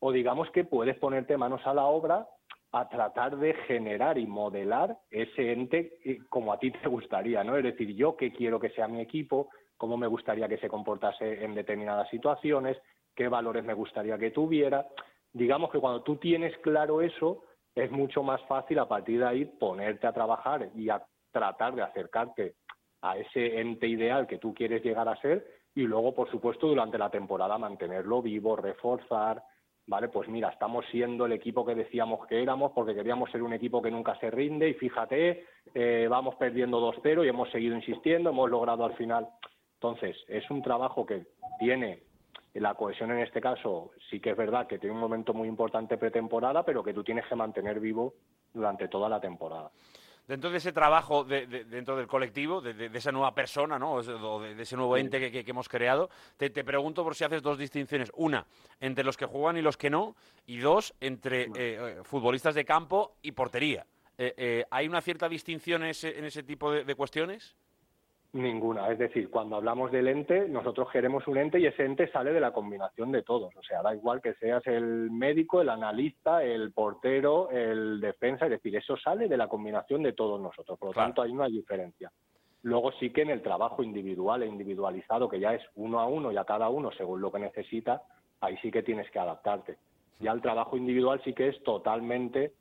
o 0.00 0.10
digamos 0.10 0.50
que 0.50 0.64
puedes 0.64 0.96
ponerte 0.96 1.36
manos 1.36 1.60
a 1.66 1.74
la 1.74 1.84
obra 1.84 2.26
a 2.72 2.88
tratar 2.88 3.36
de 3.36 3.54
generar 3.66 4.18
y 4.18 4.26
modelar 4.26 4.96
ese 5.10 5.52
ente 5.52 5.98
eh, 6.04 6.18
como 6.28 6.52
a 6.52 6.58
ti 6.58 6.70
te 6.70 6.88
gustaría, 6.88 7.44
¿no? 7.44 7.56
Es 7.56 7.64
decir, 7.64 7.94
yo 7.94 8.16
qué 8.16 8.32
quiero 8.32 8.58
que 8.58 8.70
sea 8.70 8.88
mi 8.88 9.00
equipo, 9.00 9.50
cómo 9.76 9.96
me 9.96 10.06
gustaría 10.06 10.48
que 10.48 10.58
se 10.58 10.68
comportase 10.68 11.44
en 11.44 11.54
determinadas 11.54 12.08
situaciones, 12.08 12.78
qué 13.14 13.28
valores 13.28 13.64
me 13.64 13.74
gustaría 13.74 14.18
que 14.18 14.30
tuviera. 14.30 14.86
Digamos 15.32 15.70
que 15.70 15.78
cuando 15.78 16.02
tú 16.02 16.16
tienes 16.16 16.56
claro 16.58 17.02
eso, 17.02 17.44
es 17.74 17.90
mucho 17.90 18.22
más 18.22 18.40
fácil 18.42 18.78
a 18.78 18.88
partir 18.88 19.20
de 19.20 19.26
ahí 19.26 19.44
ponerte 19.44 20.06
a 20.06 20.12
trabajar 20.12 20.70
y 20.74 20.88
a 20.88 21.02
tratar 21.30 21.74
de 21.74 21.82
acercarte 21.82 22.54
a 23.02 23.16
ese 23.16 23.60
ente 23.60 23.86
ideal 23.86 24.26
que 24.26 24.38
tú 24.38 24.54
quieres 24.54 24.82
llegar 24.82 25.08
a 25.08 25.20
ser 25.20 25.46
y 25.74 25.82
luego, 25.82 26.14
por 26.14 26.30
supuesto, 26.30 26.66
durante 26.66 26.98
la 26.98 27.10
temporada 27.10 27.58
mantenerlo 27.58 28.20
vivo, 28.20 28.56
reforzar, 28.56 29.42
¿vale? 29.86 30.08
Pues 30.08 30.28
mira, 30.28 30.48
estamos 30.48 30.84
siendo 30.90 31.26
el 31.26 31.32
equipo 31.32 31.64
que 31.64 31.74
decíamos 31.74 32.26
que 32.26 32.42
éramos 32.42 32.72
porque 32.72 32.94
queríamos 32.94 33.30
ser 33.30 33.42
un 33.42 33.52
equipo 33.52 33.80
que 33.80 33.90
nunca 33.90 34.18
se 34.18 34.30
rinde 34.30 34.68
y 34.68 34.74
fíjate, 34.74 35.44
eh, 35.74 36.06
vamos 36.10 36.34
perdiendo 36.34 36.80
2-0 36.80 37.24
y 37.24 37.28
hemos 37.28 37.50
seguido 37.50 37.76
insistiendo, 37.76 38.30
hemos 38.30 38.50
logrado 38.50 38.84
al 38.84 38.96
final. 38.96 39.28
Entonces, 39.74 40.16
es 40.26 40.50
un 40.50 40.62
trabajo 40.62 41.06
que 41.06 41.26
tiene 41.60 42.02
la 42.54 42.74
cohesión 42.74 43.12
en 43.12 43.20
este 43.20 43.40
caso, 43.40 43.92
sí 44.10 44.18
que 44.18 44.30
es 44.30 44.36
verdad 44.36 44.66
que 44.66 44.78
tiene 44.78 44.94
un 44.94 45.00
momento 45.00 45.32
muy 45.32 45.46
importante 45.46 45.96
pretemporada, 45.96 46.64
pero 46.64 46.82
que 46.82 46.92
tú 46.92 47.04
tienes 47.04 47.24
que 47.26 47.36
mantener 47.36 47.78
vivo 47.78 48.14
durante 48.52 48.88
toda 48.88 49.08
la 49.08 49.20
temporada 49.20 49.70
dentro 50.28 50.50
de 50.50 50.58
ese 50.58 50.72
trabajo 50.72 51.24
dentro 51.24 51.96
del 51.96 52.06
colectivo, 52.06 52.60
de, 52.60 52.90
esa 52.92 53.10
nueva 53.10 53.34
persona, 53.34 53.78
¿no? 53.78 53.94
O 53.94 54.40
de, 54.40 54.62
ese 54.62 54.76
nuevo 54.76 54.96
ente 54.96 55.32
que, 55.32 55.50
hemos 55.50 55.68
creado, 55.68 56.10
te, 56.36 56.50
pregunto 56.50 57.02
por 57.02 57.16
si 57.16 57.24
haces 57.24 57.42
dos 57.42 57.58
distinciones. 57.58 58.12
Una, 58.14 58.46
entre 58.78 59.02
los 59.02 59.16
que 59.16 59.26
juegan 59.26 59.56
y 59.56 59.62
los 59.62 59.76
que 59.76 59.90
no, 59.90 60.14
y 60.46 60.58
dos, 60.58 60.94
entre 61.00 61.44
eh, 61.44 61.48
eh, 61.56 62.00
futbolistas 62.04 62.54
de 62.54 62.64
campo 62.64 63.16
y 63.22 63.32
portería. 63.32 63.86
Eh, 64.18 64.64
¿Hay 64.70 64.86
una 64.86 65.00
cierta 65.00 65.28
distinción 65.28 65.82
en 65.82 65.90
ese 65.90 66.42
tipo 66.42 66.72
de 66.72 66.94
cuestiones? 66.94 67.56
Ninguna. 68.34 68.90
Es 68.92 68.98
decir, 68.98 69.30
cuando 69.30 69.56
hablamos 69.56 69.90
del 69.90 70.06
ente, 70.06 70.48
nosotros 70.48 70.90
queremos 70.92 71.26
un 71.26 71.38
ente 71.38 71.58
y 71.58 71.66
ese 71.66 71.84
ente 71.84 72.10
sale 72.12 72.32
de 72.32 72.40
la 72.40 72.52
combinación 72.52 73.10
de 73.10 73.22
todos. 73.22 73.56
O 73.56 73.62
sea, 73.62 73.80
da 73.82 73.94
igual 73.94 74.20
que 74.20 74.34
seas 74.34 74.66
el 74.66 75.10
médico, 75.10 75.62
el 75.62 75.70
analista, 75.70 76.44
el 76.44 76.72
portero, 76.72 77.48
el 77.50 78.00
defensa. 78.00 78.44
Es 78.44 78.50
decir, 78.50 78.76
eso 78.76 78.98
sale 78.98 79.28
de 79.28 79.36
la 79.38 79.48
combinación 79.48 80.02
de 80.02 80.12
todos 80.12 80.38
nosotros. 80.40 80.78
Por 80.78 80.88
lo 80.88 80.94
tanto, 80.94 81.22
ahí 81.22 81.32
no 81.32 81.42
hay 81.42 81.52
diferencia. 81.52 82.12
Luego 82.62 82.92
sí 82.92 83.10
que 83.10 83.22
en 83.22 83.30
el 83.30 83.40
trabajo 83.40 83.82
individual 83.82 84.42
e 84.42 84.46
individualizado, 84.46 85.28
que 85.28 85.40
ya 85.40 85.54
es 85.54 85.62
uno 85.76 85.98
a 86.00 86.06
uno 86.06 86.30
y 86.30 86.36
a 86.36 86.44
cada 86.44 86.68
uno 86.68 86.90
según 86.92 87.22
lo 87.22 87.32
que 87.32 87.38
necesita, 87.38 88.02
ahí 88.42 88.58
sí 88.58 88.70
que 88.70 88.82
tienes 88.82 89.10
que 89.10 89.18
adaptarte. 89.18 89.78
Ya 90.20 90.32
el 90.32 90.42
trabajo 90.42 90.76
individual 90.76 91.22
sí 91.24 91.32
que 91.32 91.48
es 91.48 91.62
totalmente 91.62 92.52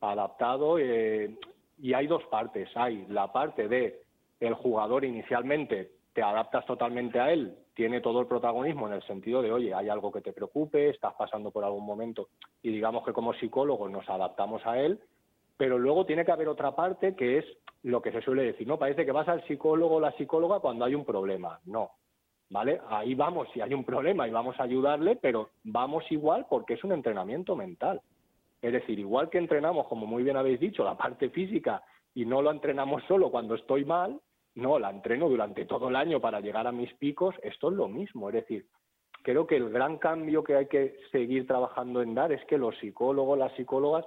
adaptado 0.00 0.78
eh, 0.78 1.36
y 1.78 1.92
hay 1.92 2.06
dos 2.06 2.24
partes. 2.30 2.70
Hay 2.74 3.04
la 3.08 3.32
parte 3.32 3.68
de 3.68 4.00
el 4.40 4.54
jugador 4.54 5.04
inicialmente 5.04 5.92
te 6.12 6.22
adaptas 6.22 6.66
totalmente 6.66 7.20
a 7.20 7.30
él, 7.30 7.56
tiene 7.74 8.00
todo 8.00 8.20
el 8.20 8.26
protagonismo 8.26 8.88
en 8.88 8.94
el 8.94 9.02
sentido 9.02 9.42
de, 9.42 9.52
oye, 9.52 9.72
hay 9.72 9.88
algo 9.88 10.10
que 10.10 10.20
te 10.20 10.32
preocupe, 10.32 10.88
estás 10.88 11.14
pasando 11.14 11.50
por 11.50 11.64
algún 11.64 11.86
momento 11.86 12.28
y 12.62 12.70
digamos 12.70 13.04
que 13.04 13.12
como 13.12 13.32
psicólogos 13.34 13.90
nos 13.90 14.08
adaptamos 14.08 14.64
a 14.66 14.78
él, 14.80 15.00
pero 15.56 15.78
luego 15.78 16.06
tiene 16.06 16.24
que 16.24 16.32
haber 16.32 16.48
otra 16.48 16.74
parte 16.74 17.14
que 17.14 17.38
es 17.38 17.44
lo 17.82 18.02
que 18.02 18.12
se 18.12 18.22
suele 18.22 18.42
decir, 18.42 18.66
¿no? 18.66 18.78
Parece 18.78 19.04
que 19.04 19.12
vas 19.12 19.28
al 19.28 19.46
psicólogo 19.46 19.96
o 19.96 20.00
la 20.00 20.12
psicóloga 20.12 20.60
cuando 20.60 20.84
hay 20.84 20.94
un 20.94 21.04
problema, 21.04 21.60
no, 21.64 21.92
¿vale? 22.50 22.80
Ahí 22.88 23.14
vamos 23.14 23.48
si 23.54 23.60
hay 23.60 23.72
un 23.72 23.84
problema 23.84 24.26
y 24.26 24.30
vamos 24.30 24.58
a 24.58 24.64
ayudarle, 24.64 25.16
pero 25.16 25.50
vamos 25.64 26.04
igual 26.10 26.46
porque 26.50 26.74
es 26.74 26.84
un 26.84 26.92
entrenamiento 26.92 27.56
mental. 27.56 28.00
Es 28.60 28.72
decir, 28.72 28.98
igual 28.98 29.30
que 29.30 29.38
entrenamos, 29.38 29.86
como 29.86 30.06
muy 30.06 30.22
bien 30.22 30.36
habéis 30.36 30.60
dicho, 30.60 30.84
la 30.84 30.96
parte 30.96 31.30
física 31.30 31.82
y 32.14 32.26
no 32.26 32.42
lo 32.42 32.50
entrenamos 32.50 33.02
solo 33.04 33.30
cuando 33.30 33.54
estoy 33.54 33.84
mal, 33.84 34.20
no, 34.60 34.78
la 34.78 34.90
entreno 34.90 35.28
durante 35.28 35.64
todo 35.64 35.88
el 35.88 35.96
año 35.96 36.20
para 36.20 36.40
llegar 36.40 36.66
a 36.66 36.72
mis 36.72 36.92
picos, 36.94 37.34
esto 37.42 37.70
es 37.70 37.76
lo 37.76 37.88
mismo. 37.88 38.28
Es 38.28 38.34
decir, 38.34 38.66
creo 39.22 39.46
que 39.46 39.56
el 39.56 39.70
gran 39.70 39.98
cambio 39.98 40.44
que 40.44 40.56
hay 40.56 40.66
que 40.66 40.96
seguir 41.10 41.46
trabajando 41.46 42.02
en 42.02 42.14
dar 42.14 42.32
es 42.32 42.44
que 42.46 42.58
los 42.58 42.76
psicólogos, 42.78 43.38
las 43.38 43.52
psicólogas, 43.54 44.06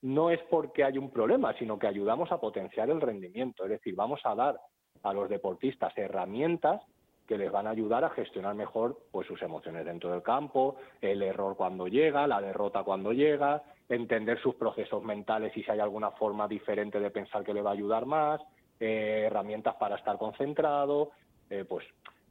no 0.00 0.30
es 0.30 0.40
porque 0.50 0.84
hay 0.84 0.96
un 0.96 1.10
problema, 1.10 1.52
sino 1.58 1.78
que 1.78 1.86
ayudamos 1.86 2.30
a 2.30 2.40
potenciar 2.40 2.88
el 2.90 3.00
rendimiento. 3.00 3.64
Es 3.64 3.70
decir, 3.70 3.94
vamos 3.96 4.20
a 4.24 4.34
dar 4.34 4.60
a 5.02 5.12
los 5.12 5.28
deportistas 5.28 5.96
herramientas 5.96 6.80
que 7.26 7.36
les 7.36 7.52
van 7.52 7.66
a 7.66 7.70
ayudar 7.70 8.04
a 8.04 8.10
gestionar 8.10 8.54
mejor 8.54 8.98
pues 9.12 9.26
sus 9.26 9.40
emociones 9.42 9.84
dentro 9.84 10.10
del 10.10 10.22
campo, 10.22 10.76
el 11.02 11.22
error 11.22 11.56
cuando 11.56 11.86
llega, 11.86 12.26
la 12.26 12.40
derrota 12.40 12.82
cuando 12.84 13.12
llega, 13.12 13.62
entender 13.88 14.40
sus 14.40 14.54
procesos 14.54 15.02
mentales 15.04 15.54
y 15.54 15.62
si 15.62 15.70
hay 15.70 15.78
alguna 15.78 16.10
forma 16.12 16.48
diferente 16.48 16.98
de 16.98 17.10
pensar 17.10 17.44
que 17.44 17.52
le 17.52 17.60
va 17.60 17.70
a 17.70 17.74
ayudar 17.74 18.06
más, 18.06 18.40
eh, 18.80 19.24
herramientas 19.26 19.74
para 19.76 19.96
estar 19.96 20.16
concentrado, 20.18 21.10
eh, 21.50 21.64
pues 21.68 21.84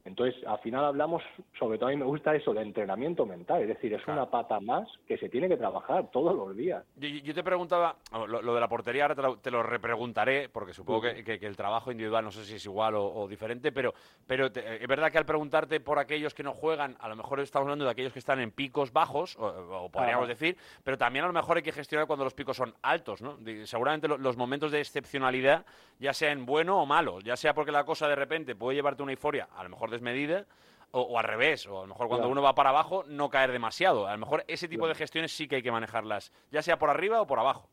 entonces, 0.08 0.42
al 0.46 0.58
final 0.60 0.86
hablamos, 0.86 1.22
sobre 1.58 1.76
todo 1.76 1.90
a 1.90 1.92
mí 1.92 1.98
me 1.98 2.06
gusta 2.06 2.34
eso, 2.34 2.54
de 2.54 2.62
entrenamiento 2.62 3.26
mental, 3.26 3.60
es 3.60 3.68
decir, 3.68 3.92
es 3.92 4.06
una 4.06 4.30
pata 4.30 4.58
más 4.58 4.88
que 5.06 5.18
se 5.18 5.28
tiene 5.28 5.48
que 5.48 5.56
trabajar 5.58 6.10
todos 6.10 6.34
los 6.34 6.56
días. 6.56 6.82
Yo, 6.96 7.34
te 7.34 7.44
preguntaba, 7.44 7.94
lo, 8.26 8.54
de 8.54 8.60
la 8.60 8.68
portería 8.68 9.04
ahora 9.04 9.36
te 9.36 9.50
lo, 9.50 9.62
repreguntaré, 9.62 10.48
porque 10.48 10.72
supongo 10.72 11.02
que, 11.02 11.38
el 11.42 11.56
trabajo 11.56 11.92
individual 11.92 12.24
no 12.24 12.30
sé 12.30 12.44
si 12.44 12.54
es 12.54 12.64
igual 12.64 12.94
o, 12.96 13.28
diferente, 13.28 13.70
pero, 13.70 13.92
pero 14.26 14.46
es 14.46 14.88
verdad 14.88 15.12
que 15.12 15.18
al 15.18 15.26
preguntarte 15.26 15.78
por 15.80 15.98
aquellos 15.98 16.32
que 16.32 16.42
no 16.42 16.54
juegan, 16.54 16.96
a 17.00 17.08
lo 17.08 17.16
mejor 17.16 17.40
estamos 17.40 17.66
hablando 17.66 17.84
de 17.84 17.90
aquellos 17.90 18.12
que 18.14 18.18
están 18.18 18.40
en 18.40 18.50
picos 18.50 18.92
bajos, 18.92 19.36
o, 19.38 19.90
podríamos 19.90 20.26
decir, 20.26 20.56
pero 20.82 20.96
también 20.96 21.26
a 21.26 21.28
lo 21.28 21.34
mejor 21.34 21.58
hay 21.58 21.62
que 21.62 21.72
gestionar 21.72 22.06
cuando 22.06 22.24
los 22.24 22.32
picos 22.32 22.56
son 22.56 22.74
altos, 22.80 23.20
¿no? 23.20 23.38
Seguramente 23.64 24.08
los 24.08 24.36
momentos 24.38 24.72
de 24.72 24.80
excepcionalidad, 24.80 25.66
ya 25.98 26.14
sean 26.14 26.46
bueno 26.46 26.80
o 26.80 26.86
malo, 26.86 27.20
ya 27.20 27.36
sea 27.36 27.52
porque 27.52 27.72
la 27.72 27.84
cosa 27.84 28.08
de 28.08 28.14
repente 28.14 28.54
puede 28.54 28.76
llevarte 28.76 29.02
una 29.02 29.12
euforia, 29.12 29.48
a 29.54 29.62
lo 29.62 29.68
mejor 29.68 29.90
de 29.90 29.97
medida 30.00 30.46
o, 30.90 31.18
al 31.18 31.24
revés, 31.24 31.66
o 31.66 31.78
a 31.78 31.82
lo 31.82 31.88
mejor 31.88 32.08
cuando 32.08 32.28
uno 32.28 32.42
va 32.42 32.54
para 32.54 32.70
abajo 32.70 33.04
no 33.06 33.28
caer 33.28 33.52
demasiado. 33.52 34.06
A 34.06 34.12
lo 34.12 34.18
mejor 34.18 34.44
ese 34.48 34.68
tipo 34.68 34.88
de 34.88 34.94
gestiones 34.94 35.32
sí 35.32 35.48
que 35.48 35.56
hay 35.56 35.62
que 35.62 35.72
manejarlas, 35.72 36.32
ya 36.50 36.62
sea 36.62 36.78
por 36.78 36.90
arriba 36.90 37.20
o 37.20 37.26
por 37.26 37.38
abajo. 37.38 37.68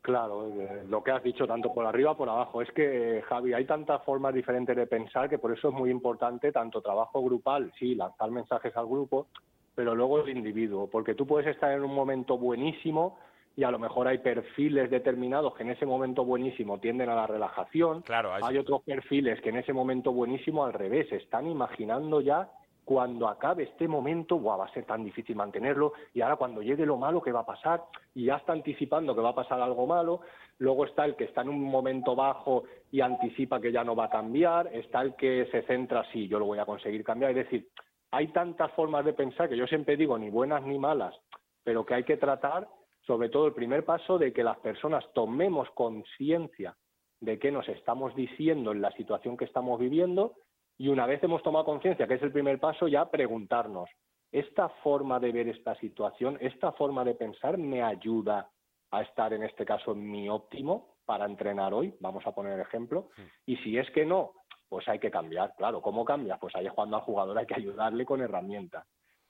Claro, 0.00 0.46
eh, 0.46 0.84
lo 0.88 1.02
que 1.02 1.10
has 1.10 1.22
dicho, 1.22 1.46
tanto 1.46 1.74
por 1.74 1.84
arriba 1.84 2.14
como 2.14 2.18
por 2.18 2.28
abajo. 2.30 2.62
Es 2.62 2.70
que, 2.72 3.22
Javi, 3.28 3.52
hay 3.52 3.66
tantas 3.66 4.02
formas 4.04 4.32
diferentes 4.32 4.74
de 4.74 4.86
pensar 4.86 5.28
que 5.28 5.38
por 5.38 5.52
eso 5.52 5.68
es 5.68 5.74
muy 5.74 5.90
importante 5.90 6.52
tanto 6.52 6.80
trabajo 6.80 7.22
grupal, 7.22 7.72
sí, 7.78 7.94
lanzar 7.94 8.30
mensajes 8.30 8.74
al 8.76 8.86
grupo, 8.86 9.26
pero 9.74 9.94
luego 9.94 10.20
el 10.20 10.30
individuo, 10.30 10.88
porque 10.88 11.14
tú 11.14 11.26
puedes 11.26 11.46
estar 11.48 11.72
en 11.72 11.84
un 11.84 11.94
momento 11.94 12.38
buenísimo 12.38 13.18
y 13.58 13.64
a 13.64 13.72
lo 13.72 13.80
mejor 13.80 14.06
hay 14.06 14.18
perfiles 14.18 14.88
determinados 14.88 15.52
que 15.56 15.64
en 15.64 15.70
ese 15.70 15.84
momento 15.84 16.24
buenísimo 16.24 16.78
tienden 16.78 17.08
a 17.08 17.16
la 17.16 17.26
relajación. 17.26 18.02
Claro, 18.02 18.32
hay 18.32 18.56
otros 18.56 18.82
perfiles 18.84 19.40
que 19.40 19.48
en 19.48 19.56
ese 19.56 19.72
momento 19.72 20.12
buenísimo 20.12 20.64
al 20.64 20.72
revés, 20.72 21.10
están 21.10 21.48
imaginando 21.48 22.20
ya 22.20 22.48
cuando 22.84 23.26
acabe 23.26 23.64
este 23.64 23.88
momento, 23.88 24.40
va 24.40 24.64
a 24.64 24.72
ser 24.72 24.84
tan 24.84 25.02
difícil 25.02 25.34
mantenerlo, 25.34 25.92
y 26.14 26.20
ahora 26.20 26.36
cuando 26.36 26.62
llegue 26.62 26.86
lo 26.86 26.98
malo, 26.98 27.20
¿qué 27.20 27.32
va 27.32 27.40
a 27.40 27.46
pasar? 27.46 27.82
Y 28.14 28.26
ya 28.26 28.36
está 28.36 28.52
anticipando 28.52 29.12
que 29.12 29.22
va 29.22 29.30
a 29.30 29.34
pasar 29.34 29.60
algo 29.60 29.88
malo, 29.88 30.20
luego 30.58 30.84
está 30.84 31.04
el 31.04 31.16
que 31.16 31.24
está 31.24 31.42
en 31.42 31.48
un 31.48 31.64
momento 31.64 32.14
bajo 32.14 32.62
y 32.92 33.00
anticipa 33.00 33.60
que 33.60 33.72
ya 33.72 33.82
no 33.82 33.96
va 33.96 34.04
a 34.04 34.10
cambiar, 34.10 34.68
está 34.72 35.00
el 35.00 35.16
que 35.16 35.48
se 35.50 35.62
centra, 35.62 36.04
sí, 36.12 36.28
yo 36.28 36.38
lo 36.38 36.46
voy 36.46 36.60
a 36.60 36.64
conseguir 36.64 37.02
cambiar, 37.02 37.32
es 37.32 37.38
decir, 37.38 37.68
hay 38.12 38.28
tantas 38.28 38.70
formas 38.74 39.04
de 39.04 39.14
pensar 39.14 39.48
que 39.48 39.56
yo 39.56 39.66
siempre 39.66 39.96
digo, 39.96 40.16
ni 40.16 40.30
buenas 40.30 40.62
ni 40.62 40.78
malas, 40.78 41.16
pero 41.64 41.84
que 41.84 41.94
hay 41.94 42.04
que 42.04 42.16
tratar, 42.16 42.68
sobre 43.08 43.30
todo 43.30 43.46
el 43.46 43.54
primer 43.54 43.86
paso, 43.86 44.18
de 44.18 44.34
que 44.34 44.44
las 44.44 44.58
personas 44.58 45.02
tomemos 45.14 45.68
conciencia 45.70 46.76
de 47.20 47.38
qué 47.38 47.50
nos 47.50 47.66
estamos 47.68 48.14
diciendo 48.14 48.70
en 48.70 48.82
la 48.82 48.92
situación 48.92 49.36
que 49.36 49.46
estamos 49.46 49.80
viviendo 49.80 50.34
y 50.76 50.88
una 50.88 51.06
vez 51.06 51.24
hemos 51.24 51.42
tomado 51.42 51.64
conciencia, 51.64 52.06
que 52.06 52.14
es 52.14 52.22
el 52.22 52.30
primer 52.30 52.60
paso, 52.60 52.86
ya 52.86 53.10
preguntarnos, 53.10 53.88
¿esta 54.30 54.68
forma 54.84 55.18
de 55.18 55.32
ver 55.32 55.48
esta 55.48 55.74
situación, 55.76 56.36
esta 56.40 56.70
forma 56.72 57.02
de 57.02 57.14
pensar 57.14 57.56
me 57.56 57.82
ayuda 57.82 58.50
a 58.90 59.02
estar 59.02 59.32
en 59.32 59.42
este 59.42 59.64
caso 59.64 59.92
en 59.92 60.08
mi 60.08 60.28
óptimo 60.28 60.98
para 61.06 61.24
entrenar 61.24 61.72
hoy? 61.72 61.94
Vamos 62.00 62.26
a 62.26 62.32
poner 62.32 62.60
ejemplo. 62.60 63.08
Y 63.46 63.56
si 63.56 63.78
es 63.78 63.90
que 63.90 64.04
no, 64.04 64.34
pues 64.68 64.86
hay 64.86 64.98
que 64.98 65.10
cambiar. 65.10 65.54
Claro, 65.56 65.80
¿cómo 65.80 66.04
cambias? 66.04 66.38
Pues 66.38 66.54
ahí 66.54 66.66
es 66.66 66.72
cuando 66.74 66.96
al 66.96 67.02
jugador 67.02 67.38
hay 67.38 67.46
que 67.46 67.56
ayudarle 67.56 68.04
con 68.04 68.20
herramientas, 68.20 68.86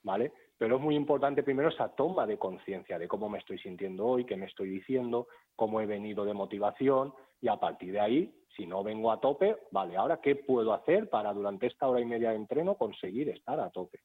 ¿vale? 0.09 0.33
Pero 0.57 0.77
es 0.77 0.83
muy 0.83 0.97
importante 0.97 1.43
primero 1.43 1.69
esa 1.69 1.91
toma 1.91 2.27
de 2.27 2.39
conciencia 2.39 2.99
de 2.99 3.07
cómo 3.07 3.29
me 3.29 3.39
estoy 3.39 3.59
sintiendo 3.59 4.07
hoy, 4.07 4.25
qué 4.25 4.39
me 4.39 4.47
estoy 4.47 4.71
diciendo, 4.71 5.29
cómo 5.55 5.83
he 5.83 5.87
venido 5.87 6.25
de 6.25 6.33
motivación 6.33 7.13
y 7.43 7.49
a 7.49 7.57
partir 7.57 7.93
de 7.93 8.01
ahí 8.01 8.35
si 8.57 8.67
no 8.67 8.83
vengo 8.83 9.13
a 9.13 9.21
tope, 9.21 9.67
vale, 9.71 9.99
ahora 9.99 10.19
qué 10.23 10.35
puedo 10.35 10.73
hacer 10.73 11.11
para 11.11 11.35
durante 11.35 11.67
esta 11.67 11.87
hora 11.87 12.01
y 12.01 12.07
media 12.07 12.31
de 12.31 12.37
entreno 12.37 12.75
conseguir 12.77 13.29
estar 13.29 13.61
a 13.61 13.69
tope. 13.69 14.01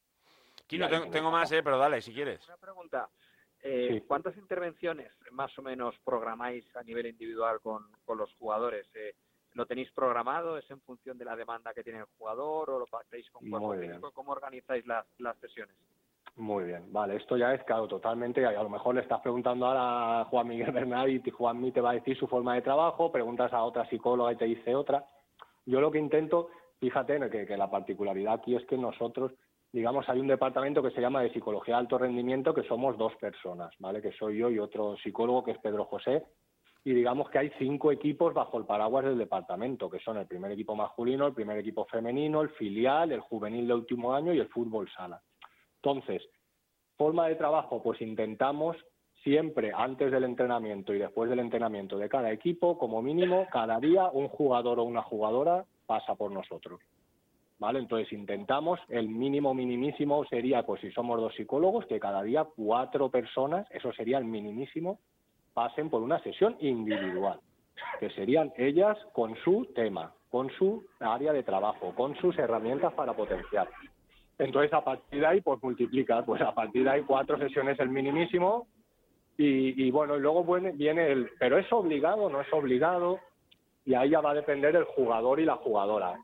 Kino, 0.66 0.88
tengo, 1.10 1.30
más, 1.30 1.50
eh, 1.52 1.62
pero 1.62 1.78
dale, 1.78 2.02
si 2.02 2.12
quieres. 2.12 2.46
Una 2.48 2.58
pregunta. 2.58 3.08
Eh, 3.62 4.04
¿Cuántas 4.06 4.36
intervenciones 4.36 5.10
más 5.32 5.58
o 5.58 5.62
menos 5.62 5.98
programáis 6.04 6.64
a 6.76 6.82
nivel 6.82 7.06
individual 7.06 7.60
con, 7.62 7.86
los 8.16 8.32
jugadores? 8.34 8.86
Eh, 8.94 9.14
¿Lo 9.54 9.64
tenéis 9.64 9.90
programado? 9.92 10.58
¿Es 10.58 10.70
en 10.70 10.82
función 10.82 11.16
de 11.16 11.24
la 11.24 11.34
demanda 11.34 11.72
que 11.72 11.82
tiene 11.82 12.00
el 12.00 12.06
jugador 12.18 12.70
o 12.70 12.78
lo 12.78 12.86
pactáis 12.86 13.28
con 13.30 13.48
cuerpo 13.48 13.74
técnico? 13.74 14.12
¿Cómo 14.12 14.32
organizáis 14.32 14.86
las, 14.86 15.06
las 15.18 15.38
sesiones? 15.38 15.74
Muy 16.36 16.64
bien, 16.64 16.92
vale, 16.92 17.14
esto 17.14 17.36
ya 17.36 17.54
es 17.54 17.62
claro, 17.62 17.86
totalmente, 17.86 18.44
a 18.44 18.62
lo 18.62 18.68
mejor 18.68 18.96
le 18.96 19.02
estás 19.02 19.20
preguntando 19.20 19.66
ahora 19.66 20.20
a 20.20 20.24
Juan 20.24 20.48
Miguel 20.48 20.72
Bernal 20.72 21.08
y 21.08 21.30
Juan 21.30 21.72
te 21.72 21.80
va 21.80 21.90
a 21.90 21.94
decir 21.94 22.16
su 22.16 22.26
forma 22.26 22.54
de 22.54 22.62
trabajo, 22.62 23.12
preguntas 23.12 23.52
a 23.52 23.62
otra 23.62 23.88
psicóloga 23.88 24.32
y 24.32 24.36
te 24.36 24.46
dice 24.46 24.74
otra. 24.74 25.04
Yo 25.64 25.80
lo 25.80 25.92
que 25.92 26.00
intento, 26.00 26.48
fíjate 26.80 27.30
que, 27.30 27.46
que 27.46 27.56
la 27.56 27.70
particularidad 27.70 28.34
aquí 28.34 28.56
es 28.56 28.66
que 28.66 28.76
nosotros, 28.76 29.32
digamos, 29.72 30.08
hay 30.08 30.18
un 30.18 30.26
departamento 30.26 30.82
que 30.82 30.90
se 30.90 31.00
llama 31.00 31.22
de 31.22 31.32
psicología 31.32 31.76
de 31.76 31.80
alto 31.82 31.98
rendimiento, 31.98 32.52
que 32.52 32.64
somos 32.64 32.98
dos 32.98 33.14
personas, 33.16 33.72
¿vale? 33.78 34.02
Que 34.02 34.10
soy 34.12 34.38
yo 34.38 34.50
y 34.50 34.58
otro 34.58 34.96
psicólogo 34.96 35.44
que 35.44 35.52
es 35.52 35.58
Pedro 35.58 35.84
José, 35.84 36.24
y 36.84 36.92
digamos 36.92 37.30
que 37.30 37.38
hay 37.38 37.50
cinco 37.58 37.92
equipos 37.92 38.34
bajo 38.34 38.58
el 38.58 38.66
paraguas 38.66 39.04
del 39.04 39.16
departamento, 39.16 39.88
que 39.88 40.00
son 40.00 40.18
el 40.18 40.26
primer 40.26 40.50
equipo 40.52 40.74
masculino, 40.74 41.26
el 41.26 41.32
primer 41.32 41.58
equipo 41.58 41.86
femenino, 41.86 42.42
el 42.42 42.50
filial, 42.50 43.12
el 43.12 43.20
juvenil 43.20 43.68
de 43.68 43.74
último 43.74 44.12
año 44.12 44.34
y 44.34 44.40
el 44.40 44.48
fútbol 44.48 44.90
sala. 44.90 45.22
Entonces, 45.84 46.22
forma 46.96 47.28
de 47.28 47.34
trabajo, 47.34 47.82
pues 47.82 48.00
intentamos 48.00 48.74
siempre 49.22 49.70
antes 49.76 50.10
del 50.10 50.24
entrenamiento 50.24 50.94
y 50.94 50.98
después 50.98 51.28
del 51.28 51.40
entrenamiento 51.40 51.98
de 51.98 52.08
cada 52.08 52.32
equipo, 52.32 52.78
como 52.78 53.02
mínimo, 53.02 53.46
cada 53.52 53.78
día 53.80 54.08
un 54.10 54.28
jugador 54.28 54.78
o 54.78 54.84
una 54.84 55.02
jugadora 55.02 55.66
pasa 55.84 56.14
por 56.14 56.30
nosotros. 56.30 56.80
¿Vale? 57.58 57.80
Entonces 57.80 58.10
intentamos, 58.14 58.80
el 58.88 59.08
mínimo 59.10 59.52
minimísimo 59.52 60.24
sería, 60.24 60.64
pues 60.64 60.80
si 60.80 60.90
somos 60.90 61.20
dos 61.20 61.34
psicólogos, 61.34 61.84
que 61.84 62.00
cada 62.00 62.22
día 62.22 62.46
cuatro 62.56 63.10
personas, 63.10 63.70
eso 63.70 63.92
sería 63.92 64.16
el 64.16 64.24
minimísimo, 64.24 64.98
pasen 65.52 65.90
por 65.90 66.02
una 66.02 66.18
sesión 66.20 66.56
individual, 66.60 67.40
que 68.00 68.08
serían 68.10 68.54
ellas 68.56 68.96
con 69.12 69.36
su 69.44 69.66
tema, 69.74 70.14
con 70.30 70.50
su 70.52 70.82
área 70.98 71.34
de 71.34 71.42
trabajo, 71.42 71.94
con 71.94 72.16
sus 72.16 72.38
herramientas 72.38 72.92
para 72.94 73.12
potenciar. 73.12 73.68
Entonces, 74.38 74.72
a 74.72 74.82
partir 74.82 75.20
de 75.20 75.26
ahí, 75.26 75.40
pues 75.40 75.62
multiplicas, 75.62 76.24
pues 76.24 76.42
a 76.42 76.54
partir 76.54 76.84
de 76.84 76.90
ahí 76.90 77.02
cuatro 77.02 77.38
sesiones 77.38 77.78
el 77.78 77.88
minimísimo 77.88 78.66
y, 79.36 79.90
bueno, 79.90 80.16
y 80.16 80.20
luego 80.20 80.44
viene 80.74 81.10
el, 81.10 81.30
pero 81.38 81.58
es 81.58 81.72
obligado, 81.72 82.30
no 82.30 82.40
es 82.40 82.52
obligado, 82.52 83.18
y 83.84 83.94
ahí 83.94 84.10
ya 84.10 84.20
va 84.20 84.30
a 84.30 84.34
depender 84.34 84.76
el 84.76 84.84
jugador 84.84 85.40
y 85.40 85.44
la 85.44 85.56
jugadora. 85.56 86.18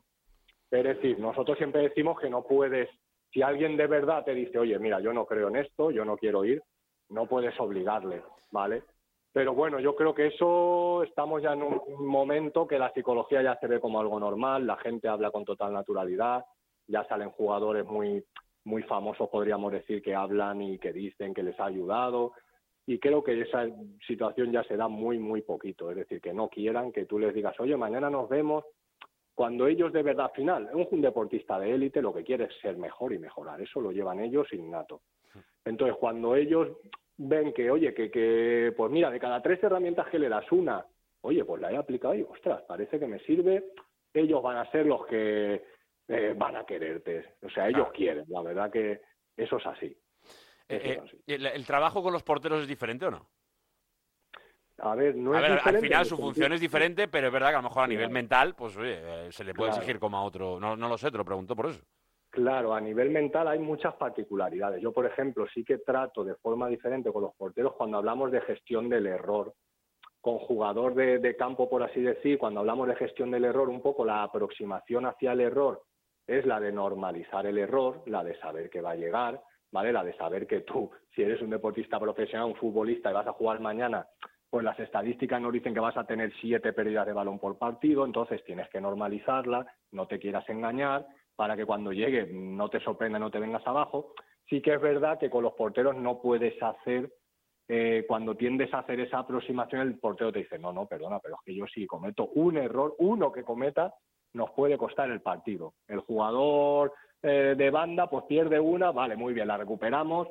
Es 0.69 0.83
decir, 0.83 1.19
nosotros 1.19 1.57
siempre 1.57 1.81
decimos 1.81 2.19
que 2.19 2.29
no 2.29 2.43
puedes, 2.43 2.89
si 3.33 3.41
alguien 3.41 3.75
de 3.75 3.87
verdad 3.87 4.23
te 4.23 4.33
dice, 4.33 4.57
oye, 4.57 4.79
mira, 4.79 5.01
yo 5.01 5.11
no 5.11 5.25
creo 5.25 5.49
en 5.49 5.57
esto, 5.57 5.91
yo 5.91 6.05
no 6.05 6.15
quiero 6.15 6.45
ir, 6.45 6.63
no 7.09 7.25
puedes 7.25 7.57
obligarle, 7.59 8.21
¿vale? 8.51 8.83
Pero 9.33 9.53
bueno, 9.53 9.79
yo 9.79 9.95
creo 9.95 10.13
que 10.13 10.27
eso 10.27 11.03
estamos 11.03 11.41
ya 11.41 11.53
en 11.53 11.63
un 11.63 12.05
momento 12.05 12.67
que 12.67 12.79
la 12.79 12.93
psicología 12.93 13.41
ya 13.41 13.57
se 13.57 13.67
ve 13.67 13.79
como 13.81 13.99
algo 13.99 14.19
normal, 14.19 14.65
la 14.65 14.77
gente 14.77 15.09
habla 15.09 15.31
con 15.31 15.43
total 15.43 15.73
naturalidad, 15.73 16.45
ya 16.91 17.03
salen 17.05 17.29
jugadores 17.31 17.85
muy, 17.85 18.23
muy 18.65 18.83
famosos, 18.83 19.29
podríamos 19.29 19.71
decir, 19.71 20.01
que 20.01 20.13
hablan 20.13 20.61
y 20.61 20.77
que 20.77 20.93
dicen 20.93 21.33
que 21.33 21.43
les 21.43 21.59
ha 21.59 21.65
ayudado. 21.65 22.33
Y 22.85 22.99
creo 22.99 23.23
que 23.23 23.39
esa 23.39 23.67
situación 24.05 24.51
ya 24.51 24.63
se 24.63 24.75
da 24.75 24.87
muy, 24.87 25.17
muy 25.17 25.41
poquito. 25.41 25.89
Es 25.89 25.97
decir, 25.97 26.21
que 26.21 26.33
no 26.33 26.49
quieran 26.49 26.91
que 26.91 27.05
tú 27.05 27.19
les 27.19 27.33
digas, 27.33 27.59
oye, 27.59 27.77
mañana 27.77 28.09
nos 28.09 28.27
vemos. 28.29 28.65
Cuando 29.33 29.65
ellos 29.65 29.93
de 29.93 30.03
verdad, 30.03 30.25
al 30.25 30.35
final, 30.35 30.69
un 30.73 31.01
deportista 31.01 31.57
de 31.57 31.73
élite 31.73 32.01
lo 32.01 32.13
que 32.13 32.23
quiere 32.23 32.45
es 32.45 32.59
ser 32.61 32.77
mejor 32.77 33.13
y 33.13 33.19
mejorar. 33.19 33.61
Eso 33.61 33.79
lo 33.81 33.91
llevan 33.91 34.19
ellos 34.19 34.51
innato. 34.51 35.01
Entonces, 35.63 35.97
cuando 35.97 36.35
ellos 36.35 36.67
ven 37.17 37.53
que, 37.53 37.71
oye, 37.71 37.93
que, 37.93 38.11
que, 38.11 38.73
pues 38.75 38.91
mira, 38.91 39.09
de 39.09 39.19
cada 39.19 39.41
tres 39.41 39.63
herramientas 39.63 40.07
que 40.09 40.19
le 40.19 40.27
das 40.27 40.51
una, 40.51 40.85
oye, 41.21 41.45
pues 41.45 41.61
la 41.61 41.71
he 41.71 41.77
aplicado 41.77 42.15
y, 42.15 42.23
ostras, 42.23 42.63
parece 42.67 42.99
que 42.99 43.07
me 43.07 43.19
sirve, 43.19 43.63
ellos 44.13 44.41
van 44.41 44.57
a 44.57 44.69
ser 44.71 44.85
los 44.85 45.05
que 45.05 45.63
eh, 46.11 46.33
van 46.35 46.57
a 46.57 46.65
quererte. 46.65 47.35
O 47.41 47.49
sea, 47.49 47.69
ellos 47.69 47.89
quieren, 47.93 48.25
la 48.27 48.41
verdad 48.41 48.69
que 48.69 49.01
eso 49.37 49.57
es 49.57 49.65
así. 49.65 49.97
Eh, 50.67 50.99
eh, 51.27 51.51
¿El, 51.53 51.65
trabajo 51.65 52.03
con 52.03 52.11
los 52.11 52.23
porteros 52.23 52.61
es 52.61 52.67
diferente 52.67 53.05
o 53.05 53.11
no? 53.11 53.29
A 54.79 54.95
ver, 54.95 55.15
no 55.15 55.37
es 55.37 55.65
Al 55.65 55.77
final 55.79 56.05
su 56.05 56.17
función 56.17 56.51
es 56.51 56.59
diferente, 56.59 57.07
pero 57.07 57.27
es 57.27 57.33
verdad 57.33 57.49
que 57.49 57.55
a 57.55 57.61
lo 57.61 57.69
mejor 57.69 57.83
a 57.83 57.87
nivel 57.87 58.09
mental, 58.09 58.55
pues 58.55 58.73
se 58.73 59.43
le 59.43 59.53
puede 59.53 59.71
exigir 59.71 59.99
como 59.99 60.17
a 60.17 60.23
otro. 60.23 60.59
No, 60.59 60.75
no 60.75 60.89
lo 60.89 60.97
sé, 60.97 61.11
te 61.11 61.17
lo 61.17 61.25
pregunto 61.25 61.55
por 61.55 61.67
eso. 61.67 61.81
Claro, 62.29 62.73
a 62.73 62.81
nivel 62.81 63.09
mental 63.09 63.47
hay 63.47 63.59
muchas 63.59 63.93
particularidades. 63.95 64.81
Yo, 64.81 64.91
por 64.91 65.05
ejemplo, 65.05 65.45
sí 65.53 65.63
que 65.63 65.77
trato 65.77 66.23
de 66.23 66.35
forma 66.35 66.67
diferente 66.67 67.11
con 67.11 67.21
los 67.21 67.35
porteros 67.35 67.75
cuando 67.75 67.97
hablamos 67.97 68.31
de 68.31 68.41
gestión 68.41 68.89
del 68.89 69.07
error. 69.07 69.53
Con 70.19 70.37
jugador 70.39 70.93
de, 70.93 71.19
de 71.19 71.35
campo, 71.35 71.69
por 71.69 71.83
así 71.83 71.99
decir, 71.99 72.37
cuando 72.37 72.59
hablamos 72.59 72.87
de 72.87 72.95
gestión 72.95 73.31
del 73.31 73.45
error, 73.45 73.69
un 73.69 73.81
poco 73.81 74.05
la 74.05 74.23
aproximación 74.23 75.05
hacia 75.05 75.31
el 75.31 75.41
error 75.41 75.83
es 76.31 76.45
la 76.45 76.59
de 76.59 76.71
normalizar 76.71 77.45
el 77.45 77.57
error, 77.57 78.03
la 78.05 78.23
de 78.23 78.37
saber 78.39 78.69
que 78.69 78.81
va 78.81 78.91
a 78.91 78.95
llegar, 78.95 79.41
¿vale? 79.71 79.91
La 79.91 80.03
de 80.03 80.15
saber 80.15 80.47
que 80.47 80.61
tú, 80.61 80.89
si 81.15 81.21
eres 81.21 81.41
un 81.41 81.49
deportista 81.49 81.99
profesional, 81.99 82.47
un 82.47 82.55
futbolista 82.55 83.09
y 83.09 83.13
vas 83.13 83.27
a 83.27 83.33
jugar 83.33 83.59
mañana, 83.59 84.07
pues 84.49 84.65
las 84.65 84.79
estadísticas 84.79 85.41
nos 85.41 85.53
dicen 85.53 85.73
que 85.73 85.79
vas 85.79 85.95
a 85.97 86.05
tener 86.05 86.31
siete 86.41 86.73
pérdidas 86.73 87.05
de 87.05 87.13
balón 87.13 87.39
por 87.39 87.57
partido, 87.57 88.05
entonces 88.05 88.43
tienes 88.43 88.69
que 88.69 88.81
normalizarla, 88.81 89.65
no 89.91 90.07
te 90.07 90.19
quieras 90.19 90.47
engañar, 90.49 91.07
para 91.35 91.55
que 91.55 91.65
cuando 91.65 91.91
llegue 91.91 92.27
no 92.31 92.69
te 92.69 92.79
sorprenda, 92.81 93.17
no 93.17 93.31
te 93.31 93.39
vengas 93.39 93.65
abajo. 93.65 94.13
Sí 94.49 94.61
que 94.61 94.73
es 94.73 94.81
verdad 94.81 95.17
que 95.17 95.29
con 95.29 95.43
los 95.43 95.53
porteros 95.53 95.95
no 95.95 96.21
puedes 96.21 96.61
hacer, 96.61 97.11
eh, 97.67 98.05
cuando 98.07 98.35
tiendes 98.35 98.73
a 98.73 98.79
hacer 98.79 98.99
esa 98.99 99.19
aproximación, 99.19 99.81
el 99.81 99.97
portero 99.97 100.31
te 100.31 100.39
dice, 100.39 100.59
no, 100.59 100.73
no, 100.73 100.85
perdona, 100.85 101.19
pero 101.19 101.35
es 101.35 101.41
que 101.45 101.55
yo 101.55 101.65
si 101.67 101.87
cometo 101.87 102.27
un 102.35 102.57
error, 102.57 102.95
uno 102.99 103.31
que 103.31 103.43
cometa, 103.43 103.93
nos 104.33 104.51
puede 104.51 104.77
costar 104.77 105.09
el 105.11 105.21
partido. 105.21 105.73
El 105.87 105.99
jugador 105.99 106.93
eh, 107.21 107.55
de 107.57 107.69
banda 107.69 108.09
pues 108.09 108.25
pierde 108.25 108.59
una, 108.59 108.91
vale, 108.91 109.15
muy 109.15 109.33
bien, 109.33 109.47
la 109.47 109.57
recuperamos. 109.57 110.27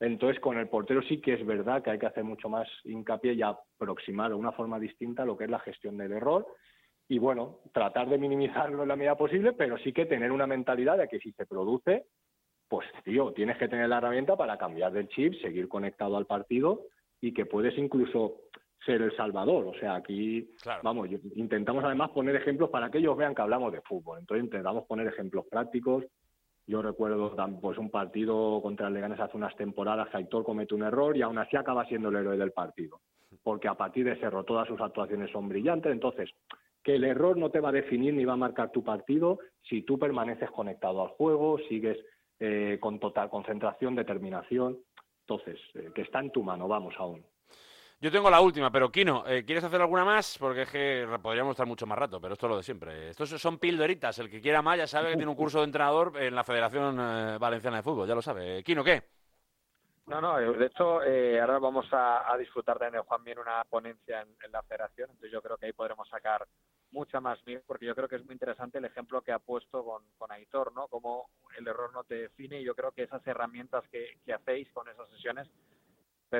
Entonces 0.00 0.40
con 0.40 0.58
el 0.58 0.68
portero 0.68 1.02
sí 1.02 1.20
que 1.20 1.34
es 1.34 1.46
verdad 1.46 1.82
que 1.82 1.90
hay 1.90 1.98
que 1.98 2.06
hacer 2.06 2.24
mucho 2.24 2.48
más 2.48 2.68
hincapié 2.84 3.34
y 3.34 3.42
aproximar 3.42 4.30
de 4.30 4.34
una 4.34 4.52
forma 4.52 4.78
distinta 4.78 5.24
lo 5.24 5.36
que 5.36 5.44
es 5.44 5.50
la 5.50 5.60
gestión 5.60 5.96
del 5.96 6.12
error 6.12 6.46
y 7.08 7.18
bueno, 7.18 7.60
tratar 7.72 8.08
de 8.08 8.18
minimizarlo 8.18 8.82
en 8.82 8.88
la 8.88 8.96
medida 8.96 9.16
posible, 9.16 9.52
pero 9.52 9.76
sí 9.78 9.92
que 9.92 10.06
tener 10.06 10.32
una 10.32 10.46
mentalidad 10.46 10.96
de 10.96 11.08
que 11.08 11.18
si 11.18 11.32
se 11.32 11.46
produce, 11.46 12.06
pues 12.68 12.86
tío, 13.04 13.32
tienes 13.32 13.58
que 13.58 13.68
tener 13.68 13.88
la 13.88 13.98
herramienta 13.98 14.36
para 14.36 14.56
cambiar 14.56 14.92
del 14.92 15.08
chip, 15.08 15.34
seguir 15.40 15.68
conectado 15.68 16.16
al 16.16 16.26
partido 16.26 16.82
y 17.20 17.32
que 17.34 17.46
puedes 17.46 17.76
incluso 17.76 18.40
ser 18.84 19.02
el 19.02 19.16
salvador. 19.16 19.66
O 19.66 19.74
sea, 19.74 19.96
aquí, 19.96 20.48
vamos, 20.82 21.08
intentamos 21.34 21.84
además 21.84 22.10
poner 22.10 22.36
ejemplos 22.36 22.70
para 22.70 22.90
que 22.90 22.98
ellos 22.98 23.16
vean 23.16 23.34
que 23.34 23.42
hablamos 23.42 23.72
de 23.72 23.80
fútbol. 23.82 24.18
Entonces 24.20 24.44
intentamos 24.44 24.84
poner 24.86 25.06
ejemplos 25.06 25.46
prácticos. 25.50 26.04
Yo 26.66 26.80
recuerdo 26.80 27.34
pues 27.60 27.78
un 27.78 27.90
partido 27.90 28.60
contra 28.62 28.88
el 28.88 28.94
Leganés 28.94 29.20
hace 29.20 29.36
unas 29.36 29.54
temporadas 29.56 30.08
que 30.08 30.16
Aitor 30.16 30.44
comete 30.44 30.74
un 30.74 30.82
error 30.82 31.16
y 31.16 31.22
aún 31.22 31.38
así 31.38 31.56
acaba 31.56 31.84
siendo 31.86 32.08
el 32.08 32.16
héroe 32.16 32.38
del 32.38 32.52
partido. 32.52 33.00
Porque 33.42 33.68
a 33.68 33.74
partir 33.74 34.04
de 34.04 34.12
ese 34.12 34.26
error 34.26 34.44
todas 34.44 34.66
sus 34.68 34.80
actuaciones 34.80 35.30
son 35.30 35.48
brillantes. 35.48 35.92
Entonces, 35.92 36.30
que 36.82 36.94
el 36.94 37.04
error 37.04 37.36
no 37.36 37.50
te 37.50 37.60
va 37.60 37.70
a 37.70 37.72
definir 37.72 38.14
ni 38.14 38.24
va 38.24 38.34
a 38.34 38.36
marcar 38.36 38.70
tu 38.70 38.82
partido 38.82 39.38
si 39.68 39.82
tú 39.82 39.98
permaneces 39.98 40.50
conectado 40.50 41.02
al 41.02 41.08
juego, 41.08 41.58
sigues 41.68 41.98
eh, 42.40 42.78
con 42.80 42.98
total 42.98 43.28
concentración, 43.28 43.94
determinación. 43.94 44.78
Entonces, 45.20 45.58
eh, 45.74 45.90
que 45.94 46.02
está 46.02 46.20
en 46.20 46.30
tu 46.30 46.42
mano, 46.42 46.68
vamos 46.68 46.94
aún. 46.98 47.24
Yo 48.04 48.10
tengo 48.10 48.28
la 48.28 48.42
última, 48.42 48.70
pero 48.70 48.92
Kino, 48.92 49.24
eh, 49.26 49.46
¿quieres 49.46 49.64
hacer 49.64 49.80
alguna 49.80 50.04
más? 50.04 50.36
Porque 50.36 50.60
es 50.60 50.70
que 50.70 51.08
podríamos 51.22 51.52
estar 51.52 51.66
mucho 51.66 51.86
más 51.86 51.98
rato, 51.98 52.20
pero 52.20 52.34
esto 52.34 52.44
es 52.44 52.50
lo 52.50 52.56
de 52.58 52.62
siempre. 52.62 53.08
Estos 53.08 53.30
son 53.30 53.58
pildoritas. 53.58 54.18
El 54.18 54.28
que 54.28 54.42
quiera 54.42 54.60
más 54.60 54.76
ya 54.76 54.86
sabe 54.86 55.08
que 55.08 55.16
tiene 55.16 55.30
un 55.30 55.36
curso 55.36 55.60
de 55.60 55.64
entrenador 55.64 56.12
en 56.20 56.34
la 56.34 56.44
Federación 56.44 56.98
Valenciana 57.40 57.78
de 57.78 57.82
Fútbol, 57.82 58.06
ya 58.06 58.14
lo 58.14 58.20
sabe. 58.20 58.62
Kino, 58.62 58.84
¿qué? 58.84 59.04
No, 60.04 60.20
no, 60.20 60.36
de 60.36 60.66
hecho, 60.66 61.00
ahora 61.00 61.58
vamos 61.58 61.86
a, 61.92 62.36
disfrutar 62.38 62.78
de 62.78 62.98
Juan 62.98 63.24
bien 63.24 63.38
una 63.38 63.64
ponencia 63.64 64.20
en, 64.20 64.52
la 64.52 64.62
federación, 64.64 65.08
entonces 65.08 65.32
yo 65.32 65.40
creo 65.40 65.56
que 65.56 65.64
ahí 65.64 65.72
podremos 65.72 66.06
sacar 66.10 66.46
mucha 66.90 67.22
más 67.22 67.42
bien, 67.46 67.62
porque 67.66 67.86
yo 67.86 67.94
creo 67.94 68.06
que 68.06 68.16
es 68.16 68.24
muy 68.26 68.34
interesante 68.34 68.76
el 68.76 68.84
ejemplo 68.84 69.22
que 69.22 69.32
ha 69.32 69.38
puesto 69.38 69.82
con, 69.82 70.02
con 70.18 70.30
Aitor, 70.30 70.74
¿no? 70.74 70.88
Como 70.88 71.30
el 71.56 71.66
error 71.66 71.90
no 71.94 72.04
te 72.04 72.16
define 72.16 72.60
y 72.60 72.64
yo 72.64 72.74
creo 72.74 72.92
que 72.92 73.04
esas 73.04 73.26
herramientas 73.26 73.82
que, 73.90 74.18
que 74.26 74.34
hacéis 74.34 74.70
con 74.72 74.86
esas 74.90 75.08
sesiones 75.08 75.48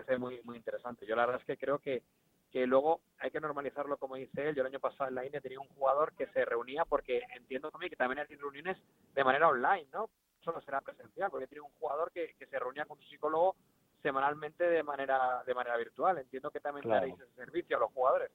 parece 0.01 0.19
muy, 0.19 0.41
muy 0.45 0.57
interesante. 0.57 1.07
Yo 1.07 1.15
la 1.17 1.27
verdad 1.27 1.41
es 1.41 1.47
que 1.47 1.57
creo 1.57 1.79
que, 1.79 2.03
que 2.51 2.67
luego 2.67 3.01
hay 3.19 3.31
que 3.31 3.41
normalizarlo 3.41 3.97
como 3.97 4.17
dice 4.17 4.49
él. 4.49 4.55
Yo 4.55 4.63
el 4.63 4.69
año 4.69 4.81
pasado 4.81 5.09
en 5.09 5.15
la 5.15 5.27
INE 5.27 5.41
tenía 5.41 5.61
un 5.61 5.69
jugador 5.69 6.13
que 6.15 6.27
se 6.29 6.45
reunía 6.45 6.85
porque 6.85 7.23
entiendo 7.37 7.71
también 7.71 7.91
que 7.91 7.97
también 7.97 8.19
hay 8.19 8.37
reuniones 8.37 8.77
de 9.15 9.25
manera 9.25 9.49
online, 9.49 9.87
¿no? 9.93 10.11
Solo 10.43 10.61
será 10.61 10.81
presencial, 10.81 11.31
porque 11.31 11.47
tiene 11.47 11.63
un 11.63 11.73
jugador 11.79 12.11
que, 12.13 12.35
que 12.39 12.47
se 12.47 12.59
reunía 12.59 12.85
con 12.85 12.99
su 12.99 13.05
psicólogo 13.05 13.57
semanalmente 14.03 14.65
de 14.65 14.83
manera 14.83 15.43
de 15.47 15.55
manera 15.55 15.77
virtual. 15.77 16.19
Entiendo 16.19 16.51
que 16.51 16.61
también 16.61 16.89
daréis 16.89 17.15
ese 17.15 17.35
servicio 17.35 17.77
a 17.77 17.81
los 17.81 17.93
jugadores. 17.93 18.31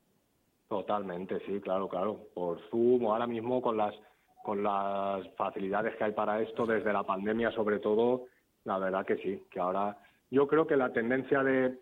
Totalmente, 0.67 1.39
sí, 1.45 1.59
claro, 1.61 1.87
claro. 1.87 2.27
Por 2.33 2.59
Zoom 2.69 3.05
o 3.05 3.13
ahora 3.13 3.27
mismo 3.27 3.61
con 3.61 3.77
las 3.77 3.93
con 4.43 4.63
las 4.63 5.27
facilidades 5.35 5.95
que 5.97 6.05
hay 6.05 6.11
para 6.13 6.41
esto 6.41 6.65
desde 6.65 6.93
la 6.93 7.03
pandemia 7.03 7.51
sobre 7.51 7.79
todo, 7.79 8.25
la 8.63 8.79
verdad 8.79 9.05
que 9.05 9.17
sí, 9.17 9.43
que 9.51 9.59
ahora 9.59 9.97
yo 10.31 10.47
creo 10.47 10.67
que 10.67 10.77
la 10.77 10.91
tendencia 10.91 11.43
de 11.43 11.79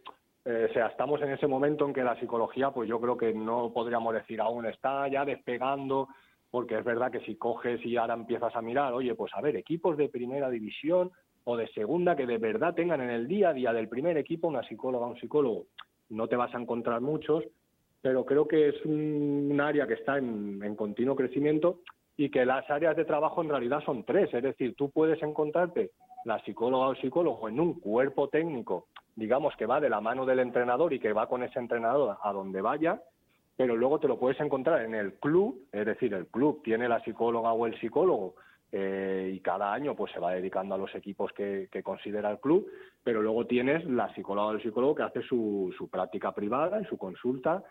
eh, 0.49 0.67
o 0.69 0.73
sea, 0.73 0.87
estamos 0.87 1.21
en 1.21 1.31
ese 1.31 1.45
momento 1.45 1.85
en 1.85 1.93
que 1.93 2.05
la 2.05 2.17
psicología, 2.21 2.71
pues 2.71 2.87
yo 2.87 3.01
creo 3.01 3.17
que 3.17 3.33
no 3.33 3.73
podríamos 3.73 4.13
decir 4.13 4.39
aún 4.39 4.65
está 4.65 5.05
ya 5.09 5.25
despegando, 5.25 6.07
porque 6.49 6.77
es 6.77 6.85
verdad 6.85 7.11
que 7.11 7.19
si 7.19 7.35
coges 7.35 7.85
y 7.85 7.97
ahora 7.97 8.13
empiezas 8.13 8.55
a 8.55 8.61
mirar, 8.61 8.93
oye, 8.93 9.13
pues 9.13 9.33
a 9.35 9.41
ver, 9.41 9.57
equipos 9.57 9.97
de 9.97 10.07
primera 10.07 10.49
división 10.49 11.11
o 11.43 11.57
de 11.57 11.67
segunda 11.73 12.15
que 12.15 12.25
de 12.25 12.37
verdad 12.37 12.73
tengan 12.73 13.01
en 13.01 13.09
el 13.09 13.27
día 13.27 13.49
a 13.49 13.53
día 13.53 13.73
del 13.73 13.89
primer 13.89 14.17
equipo 14.17 14.47
una 14.47 14.63
psicóloga, 14.63 15.07
un 15.07 15.19
psicólogo, 15.19 15.65
no 16.09 16.29
te 16.29 16.37
vas 16.37 16.55
a 16.55 16.61
encontrar 16.61 17.01
muchos, 17.01 17.43
pero 18.01 18.25
creo 18.25 18.47
que 18.47 18.69
es 18.69 18.85
un, 18.85 19.59
área 19.59 19.85
que 19.85 19.95
está 19.95 20.17
en 20.17 20.75
continuo 20.77 21.17
crecimiento 21.17 21.81
y 22.15 22.29
que 22.29 22.45
las 22.45 22.69
áreas 22.69 22.95
de 22.95 23.03
trabajo 23.03 23.41
en 23.41 23.49
realidad 23.49 23.83
son 23.85 24.05
tres, 24.05 24.33
es 24.33 24.43
decir, 24.43 24.75
tú 24.75 24.91
puedes 24.91 25.21
encontrarte 25.21 25.91
la 26.27 26.43
psicóloga 26.43 26.89
o 26.89 26.95
psicólogo 26.95 27.47
en 27.47 27.57
un 27.57 27.79
cuerpo 27.79 28.27
técnico, 28.27 28.87
digamos 29.15 29.55
que 29.55 29.65
va 29.65 29.79
de 29.79 29.89
la 29.89 30.01
mano 30.01 30.25
del 30.25 30.39
entrenador 30.39 30.91
y 30.91 30.99
que 30.99 31.13
va 31.13 31.27
con 31.27 31.41
ese 31.41 31.57
entrenador 31.57 32.17
a 32.21 32.33
donde 32.33 32.61
vaya, 32.61 33.01
pero 33.55 33.77
luego 33.77 33.97
te 33.99 34.09
lo 34.09 34.19
puedes 34.19 34.39
encontrar 34.41 34.81
en 34.81 34.93
el 34.93 35.13
club, 35.13 35.67
es 35.71 35.85
decir, 35.85 36.13
el 36.13 36.27
club 36.27 36.61
tiene 36.63 36.89
la 36.89 36.99
psicóloga 36.99 37.53
o 37.53 37.65
el 37.65 37.79
psicólogo 37.79 38.35
eh, 38.73 39.31
y 39.35 39.39
cada 39.39 39.71
año 39.71 39.95
pues 39.95 40.11
se 40.11 40.19
va 40.19 40.33
dedicando 40.33 40.75
a 40.75 40.77
los 40.77 40.93
equipos 40.95 41.31
que, 41.31 41.69
considera 41.81 42.29
el 42.29 42.39
club, 42.39 42.69
pero 43.01 43.21
luego 43.21 43.47
tienes 43.47 43.85
la 43.85 44.13
psicóloga 44.13 44.47
o 44.47 44.51
el 44.51 44.61
psicólogo 44.61 44.95
que 44.95 45.03
hace 45.03 45.21
su, 45.21 45.73
su 45.77 45.89
práctica 45.89 46.33
privada 46.33 46.81
y 46.81 46.85
su 46.85 46.97
consulta. 46.97 47.63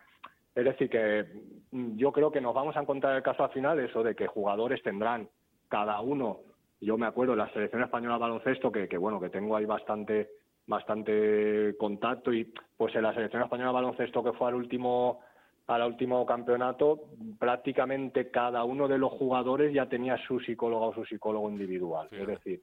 Es 0.55 0.65
decir, 0.65 0.89
que 0.89 1.27
mm, 1.73 1.99
yo 1.99 2.11
creo 2.11 2.33
que 2.33 2.41
nos 2.41 2.55
vamos 2.55 2.75
a 2.79 2.81
encontrar 2.81 3.17
el 3.17 3.23
caso 3.23 3.45
al 3.45 3.51
final 3.51 3.79
eso 3.81 4.03
de 4.03 4.15
que 4.15 4.27
jugadores 4.27 4.83
tendrán 4.83 5.29
cada 5.69 6.01
uno 6.01 6.41
yo 6.81 6.99
me 6.99 7.07
acuerdo 7.07 7.35
la 7.35 7.53
selección 7.53 7.83
española 7.83 8.15
de 8.15 8.21
baloncesto, 8.21 8.71
que, 8.71 8.89
que 8.89 8.99
bueno, 8.99 9.21
que 9.21 9.31
tengo 9.31 9.57
ahí 9.57 9.65
bastante 9.65 10.31
bastante 10.67 11.77
contacto 11.79 12.33
y 12.33 12.53
pues 12.77 12.95
en 12.97 13.03
la 13.03 13.15
selección 13.15 13.43
española 13.43 13.71
de 13.71 13.75
baloncesto 13.75 14.23
que 14.23 14.33
fue 14.33 14.49
al 14.49 14.57
último 14.57 15.21
al 15.69 15.83
último 15.83 16.25
campeonato 16.27 17.05
prácticamente 17.39 18.31
cada 18.31 18.65
uno 18.65 18.89
de 18.89 18.99
los 18.99 19.13
jugadores 19.13 19.73
ya 19.73 19.89
tenía 19.89 20.17
su 20.27 20.41
psicólogo 20.41 20.89
o 20.89 20.95
su 20.95 21.05
psicólogo 21.05 21.49
individual. 21.51 22.09
Es 22.11 22.27
decir 22.27 22.63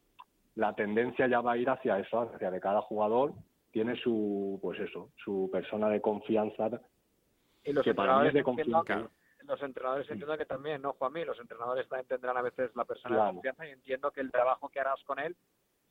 la 0.56 0.74
tendencia 0.76 1.28
ya 1.28 1.42
va 1.42 1.54
a 1.54 1.58
ir 1.58 1.70
hacia 1.70 1.98
eso 2.00 2.22
hacia 2.22 2.52
que 2.52 2.60
cada 2.60 2.82
jugador 2.82 3.34
tiene 3.72 3.96
su 3.96 4.60
pues 4.62 4.80
eso 4.80 5.10
su 5.16 5.50
persona 5.52 5.90
de 5.90 6.02
confianza 6.02 6.70
y 7.64 7.72
los 7.72 7.86
que 7.86 7.96
para 7.96 8.20
mí 8.20 8.28
es 8.28 8.34
de 8.34 8.44
confianza 8.44 9.10
los 9.48 9.62
entrenadores 9.62 10.10
entiendo 10.10 10.38
que 10.38 10.46
también, 10.46 10.82
¿no, 10.82 10.94
Juanmi? 10.94 11.26
Los 11.26 11.40
entrenadores 11.40 11.88
también 11.88 12.08
tendrán 12.08 12.38
a 12.38 12.42
veces 12.42 12.76
la 12.76 12.86
persona 12.86 13.26
de 13.26 13.34
confianza 13.34 13.68
y 13.68 13.72
entiendo 13.72 14.12
que 14.12 14.22
el 14.22 14.32
trabajo 14.32 14.70
que 14.70 14.80
harás 14.80 15.04
con 15.04 15.20
él 15.20 15.36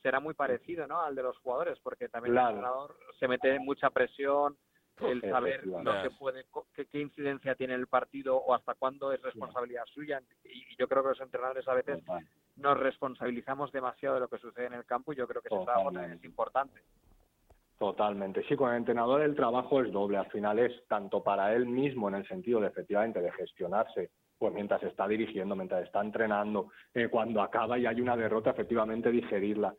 será 0.03 0.21
muy 0.21 0.35
parecido, 0.35 0.87
¿no? 0.87 1.01
Al 1.01 1.15
de 1.15 1.23
los 1.23 1.39
jugadores, 1.39 1.79
porque 1.81 2.09
también 2.09 2.37
el 2.37 2.45
entrenador 2.45 2.97
se 3.19 3.29
mete 3.29 3.59
mucha 3.61 3.91
presión, 3.91 4.57
el 5.01 5.21
saber 5.23 5.67
lo 5.67 6.03
que 6.03 6.11
puede, 6.11 6.47
qué, 6.75 7.01
incidencia 7.01 7.55
tiene 7.55 7.75
el 7.75 7.87
partido 7.87 8.37
o 8.37 8.55
hasta 8.55 8.75
cuándo 8.75 9.13
es 9.13 9.23
responsabilidad 9.23 9.85
suya. 9.87 10.21
Y, 10.45 10.77
yo 10.77 10.89
creo 10.89 11.03
que 11.03 11.11
los 11.11 11.21
entrenadores 11.21 11.67
a 11.69 11.75
veces 11.75 12.03
nos 12.57 12.79
responsabilizamos 12.79 13.73
demasiado 13.73 14.17
de 14.17 14.21
lo 14.21 14.29
que 14.29 14.39
sucede 14.39 14.67
en 14.67 14.75
el 14.75 14.85
campo 14.85 15.13
y 15.13 15.17
yo 15.17 15.27
creo 15.27 15.41
que 15.41 15.49
ese 15.49 15.65
trabajo 15.65 15.93
también 15.93 16.19
es 16.19 16.25
importante. 16.25 16.83
Totalmente. 17.79 18.45
Sí, 18.49 18.55
con 18.55 18.71
el 18.71 18.77
entrenador 18.77 19.23
el 19.23 19.35
trabajo 19.35 19.83
es 19.83 19.91
doble. 19.93 20.19
Al 20.19 20.31
final 20.31 20.59
es 20.59 20.73
tanto 20.87 21.23
para 21.23 21.53
él 21.55 21.67
mismo 21.67 22.09
en 22.09 22.17
el 22.17 22.29
sentido 22.29 22.61
de 22.61 22.69
efectivamente 22.69 23.21
de 23.21 23.33
gestionarse, 23.33 24.11
pues 24.39 24.53
mientras 24.53 24.83
está 24.85 25.09
dirigiendo, 25.09 25.57
mientras 25.57 25.85
está 25.85 26.01
entrenando, 26.01 26.69
eh, 26.95 27.09
cuando 27.09 27.43
acaba 27.43 27.79
y 27.79 27.87
hay 27.87 28.01
una 28.01 28.17
derrota, 28.17 28.51
efectivamente 28.51 29.11
digerirla. 29.11 29.75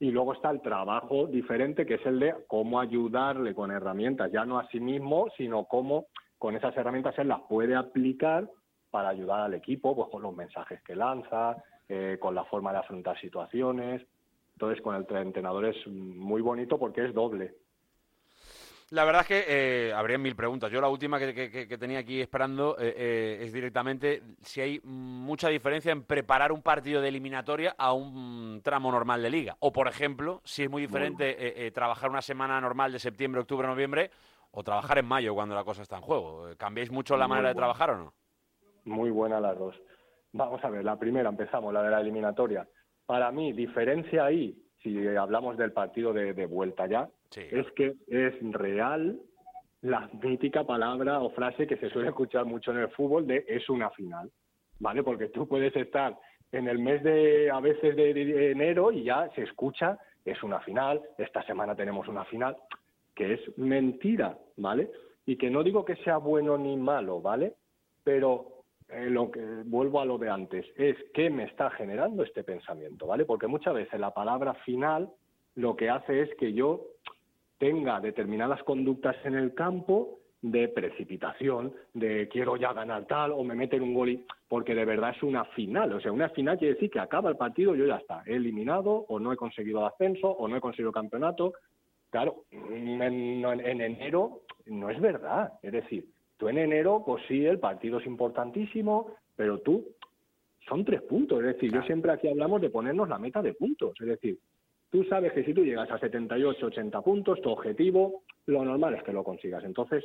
Y 0.00 0.12
luego 0.12 0.34
está 0.34 0.50
el 0.50 0.60
trabajo 0.60 1.26
diferente, 1.26 1.84
que 1.84 1.94
es 1.94 2.06
el 2.06 2.20
de 2.20 2.34
cómo 2.46 2.78
ayudarle 2.78 3.54
con 3.54 3.72
herramientas, 3.72 4.30
ya 4.30 4.44
no 4.44 4.60
a 4.60 4.68
sí 4.68 4.78
mismo, 4.78 5.28
sino 5.36 5.64
cómo 5.64 6.06
con 6.38 6.54
esas 6.54 6.76
herramientas 6.76 7.18
él 7.18 7.28
las 7.28 7.40
puede 7.48 7.74
aplicar 7.74 8.48
para 8.90 9.08
ayudar 9.08 9.40
al 9.40 9.54
equipo, 9.54 9.96
pues 9.96 10.08
con 10.10 10.22
los 10.22 10.34
mensajes 10.34 10.80
que 10.82 10.94
lanza, 10.94 11.56
eh, 11.88 12.18
con 12.20 12.34
la 12.34 12.44
forma 12.44 12.72
de 12.72 12.78
afrontar 12.78 13.18
situaciones. 13.20 14.06
Entonces, 14.58 14.82
con 14.82 14.96
el 14.96 15.06
entrenador 15.16 15.66
es 15.66 15.86
muy 15.86 16.42
bonito 16.42 16.80
porque 16.80 17.04
es 17.04 17.14
doble. 17.14 17.54
La 18.90 19.04
verdad 19.04 19.20
es 19.20 19.28
que 19.28 19.44
eh, 19.46 19.92
habría 19.92 20.18
mil 20.18 20.34
preguntas. 20.34 20.68
Yo 20.72 20.80
la 20.80 20.88
última 20.88 21.20
que, 21.20 21.76
tenía 21.78 22.00
aquí 22.00 22.20
esperando 22.20 22.76
eh, 22.76 22.92
eh, 22.96 23.38
es 23.42 23.52
directamente 23.52 24.20
si 24.42 24.60
hay 24.60 24.80
mucha 24.82 25.48
diferencia 25.48 25.92
en 25.92 26.02
preparar 26.02 26.50
un 26.50 26.60
partido 26.60 27.00
de 27.00 27.06
eliminatoria 27.06 27.76
a 27.78 27.92
un 27.92 28.60
tramo 28.64 28.90
normal 28.90 29.22
de 29.22 29.30
liga. 29.30 29.56
O, 29.60 29.72
por 29.72 29.86
ejemplo, 29.86 30.40
si 30.42 30.64
es 30.64 30.70
muy 30.70 30.82
diferente 30.82 31.70
trabajar 31.70 32.10
una 32.10 32.22
semana 32.22 32.60
normal 32.60 32.90
de 32.90 32.98
septiembre, 32.98 33.42
octubre, 33.42 33.68
noviembre 33.68 34.10
o 34.50 34.64
trabajar 34.64 34.98
en 34.98 35.06
mayo 35.06 35.34
cuando 35.34 35.54
la 35.54 35.62
cosa 35.62 35.82
está 35.82 35.98
en 35.98 36.02
juego. 36.02 36.48
¿Cambiáis 36.58 36.90
mucho 36.90 37.16
la 37.16 37.28
manera 37.28 37.50
de 37.50 37.54
trabajar 37.54 37.90
o 37.90 37.98
no? 37.98 38.14
Muy 38.86 39.10
buena 39.10 39.38
las 39.38 39.56
dos. 39.56 39.80
Vamos 40.32 40.64
a 40.64 40.68
ver, 40.68 40.84
la 40.84 40.98
primera 40.98 41.28
empezamos, 41.28 41.72
la 41.72 41.84
de 41.84 41.90
la 41.90 42.00
eliminatoria 42.00 42.66
para 43.08 43.32
mí, 43.32 43.54
diferencia 43.54 44.26
ahí, 44.26 44.54
si 44.82 45.08
hablamos 45.16 45.56
del 45.56 45.72
partido 45.72 46.12
de, 46.12 46.44
vuelta 46.44 46.86
ya, 46.86 47.08
es 47.34 47.66
que 47.72 47.94
es 48.06 48.34
real 48.52 49.18
la 49.80 50.10
mítica 50.22 50.62
palabra 50.64 51.18
o 51.20 51.30
frase 51.30 51.66
que 51.66 51.78
se 51.78 51.88
suele 51.88 52.08
escuchar 52.08 52.44
mucho 52.44 52.70
en 52.70 52.80
el 52.80 52.90
fútbol 52.90 53.26
de 53.26 53.46
es 53.48 53.66
una 53.70 53.88
final, 53.92 54.30
¿vale? 54.78 55.02
Porque 55.02 55.30
tú 55.30 55.48
puedes 55.48 55.74
estar 55.74 56.18
en 56.52 56.68
el 56.68 56.80
mes 56.80 57.02
de, 57.02 57.50
a 57.50 57.60
veces 57.60 57.96
de, 57.96 58.50
enero 58.50 58.92
y 58.92 59.04
ya 59.04 59.30
se 59.34 59.44
escucha, 59.44 59.98
es 60.22 60.42
una 60.42 60.60
final, 60.60 61.00
esta 61.16 61.42
semana 61.44 61.74
tenemos 61.74 62.08
una 62.08 62.26
final, 62.26 62.58
que 63.14 63.32
es 63.32 63.56
mentira, 63.56 64.36
¿vale? 64.58 64.90
Y 65.24 65.36
que 65.36 65.48
no 65.48 65.62
digo 65.62 65.82
que 65.82 65.96
sea 65.96 66.18
bueno 66.18 66.58
ni 66.58 66.76
malo, 66.76 67.22
¿vale? 67.22 67.54
Pero 68.04 68.57
eh, 68.90 69.10
lo 69.10 69.30
que 69.30 69.40
vuelvo 69.66 70.00
a 70.00 70.06
lo 70.06 70.16
de 70.16 70.30
antes, 70.30 70.66
es 70.76 70.96
qué 71.12 71.28
me 71.28 71.44
está 71.44 71.70
generando 71.70 72.22
este 72.22 72.42
pensamiento, 72.42 73.06
¿vale? 73.06 73.26
Porque 73.26 73.46
muchas 73.46 73.74
veces 73.74 74.00
la 74.00 74.14
palabra 74.14 74.54
final 74.64 75.10
lo 75.56 75.76
que 75.76 75.90
hace 75.90 76.22
es 76.22 76.34
que 76.36 76.54
yo 76.54 76.86
tenga 77.58 78.00
determinadas 78.00 78.62
conductas 78.62 79.16
en 79.24 79.34
el 79.34 79.52
campo 79.54 80.20
de 80.40 80.68
precipitación, 80.68 81.74
de 81.92 82.28
quiero 82.28 82.56
ya 82.56 82.72
ganar 82.72 83.06
tal 83.06 83.32
o 83.32 83.42
me 83.42 83.56
meten 83.56 83.82
un 83.82 83.92
gol, 83.92 84.08
y, 84.08 84.24
porque 84.48 84.74
de 84.74 84.84
verdad 84.84 85.14
es 85.14 85.22
una 85.22 85.44
final, 85.46 85.92
o 85.92 86.00
sea, 86.00 86.12
una 86.12 86.28
final 86.30 86.56
quiere 86.56 86.74
decir 86.74 86.90
que 86.90 87.00
acaba 87.00 87.28
el 87.28 87.36
partido, 87.36 87.74
yo 87.74 87.86
ya 87.86 87.96
está, 87.96 88.22
he 88.24 88.36
eliminado 88.36 89.04
o 89.08 89.18
no 89.18 89.32
he 89.32 89.36
conseguido 89.36 89.84
ascenso 89.84 90.30
o 90.30 90.48
no 90.48 90.56
he 90.56 90.60
conseguido 90.60 90.92
campeonato. 90.92 91.52
Claro, 92.10 92.44
en 92.50 93.02
enero 93.80 94.40
no 94.64 94.88
es 94.88 94.98
verdad, 94.98 95.52
es 95.62 95.72
decir, 95.72 96.06
Tú 96.38 96.48
en 96.48 96.58
enero, 96.58 97.02
pues 97.04 97.22
sí, 97.28 97.44
el 97.44 97.58
partido 97.58 97.98
es 97.98 98.06
importantísimo, 98.06 99.12
pero 99.36 99.58
tú 99.58 99.84
son 100.68 100.84
tres 100.84 101.02
puntos. 101.02 101.40
Es 101.40 101.46
decir, 101.54 101.72
yo 101.72 101.82
siempre 101.82 102.12
aquí 102.12 102.28
hablamos 102.28 102.60
de 102.60 102.70
ponernos 102.70 103.08
la 103.08 103.18
meta 103.18 103.42
de 103.42 103.54
puntos. 103.54 103.94
Es 104.00 104.06
decir, 104.06 104.38
tú 104.90 105.02
sabes 105.04 105.32
que 105.32 105.44
si 105.44 105.52
tú 105.52 105.64
llegas 105.64 105.90
a 105.90 105.98
78, 105.98 106.66
80 106.66 107.00
puntos, 107.02 107.42
tu 107.42 107.50
objetivo, 107.50 108.22
lo 108.46 108.64
normal 108.64 108.94
es 108.94 109.02
que 109.02 109.12
lo 109.12 109.24
consigas. 109.24 109.64
Entonces, 109.64 110.04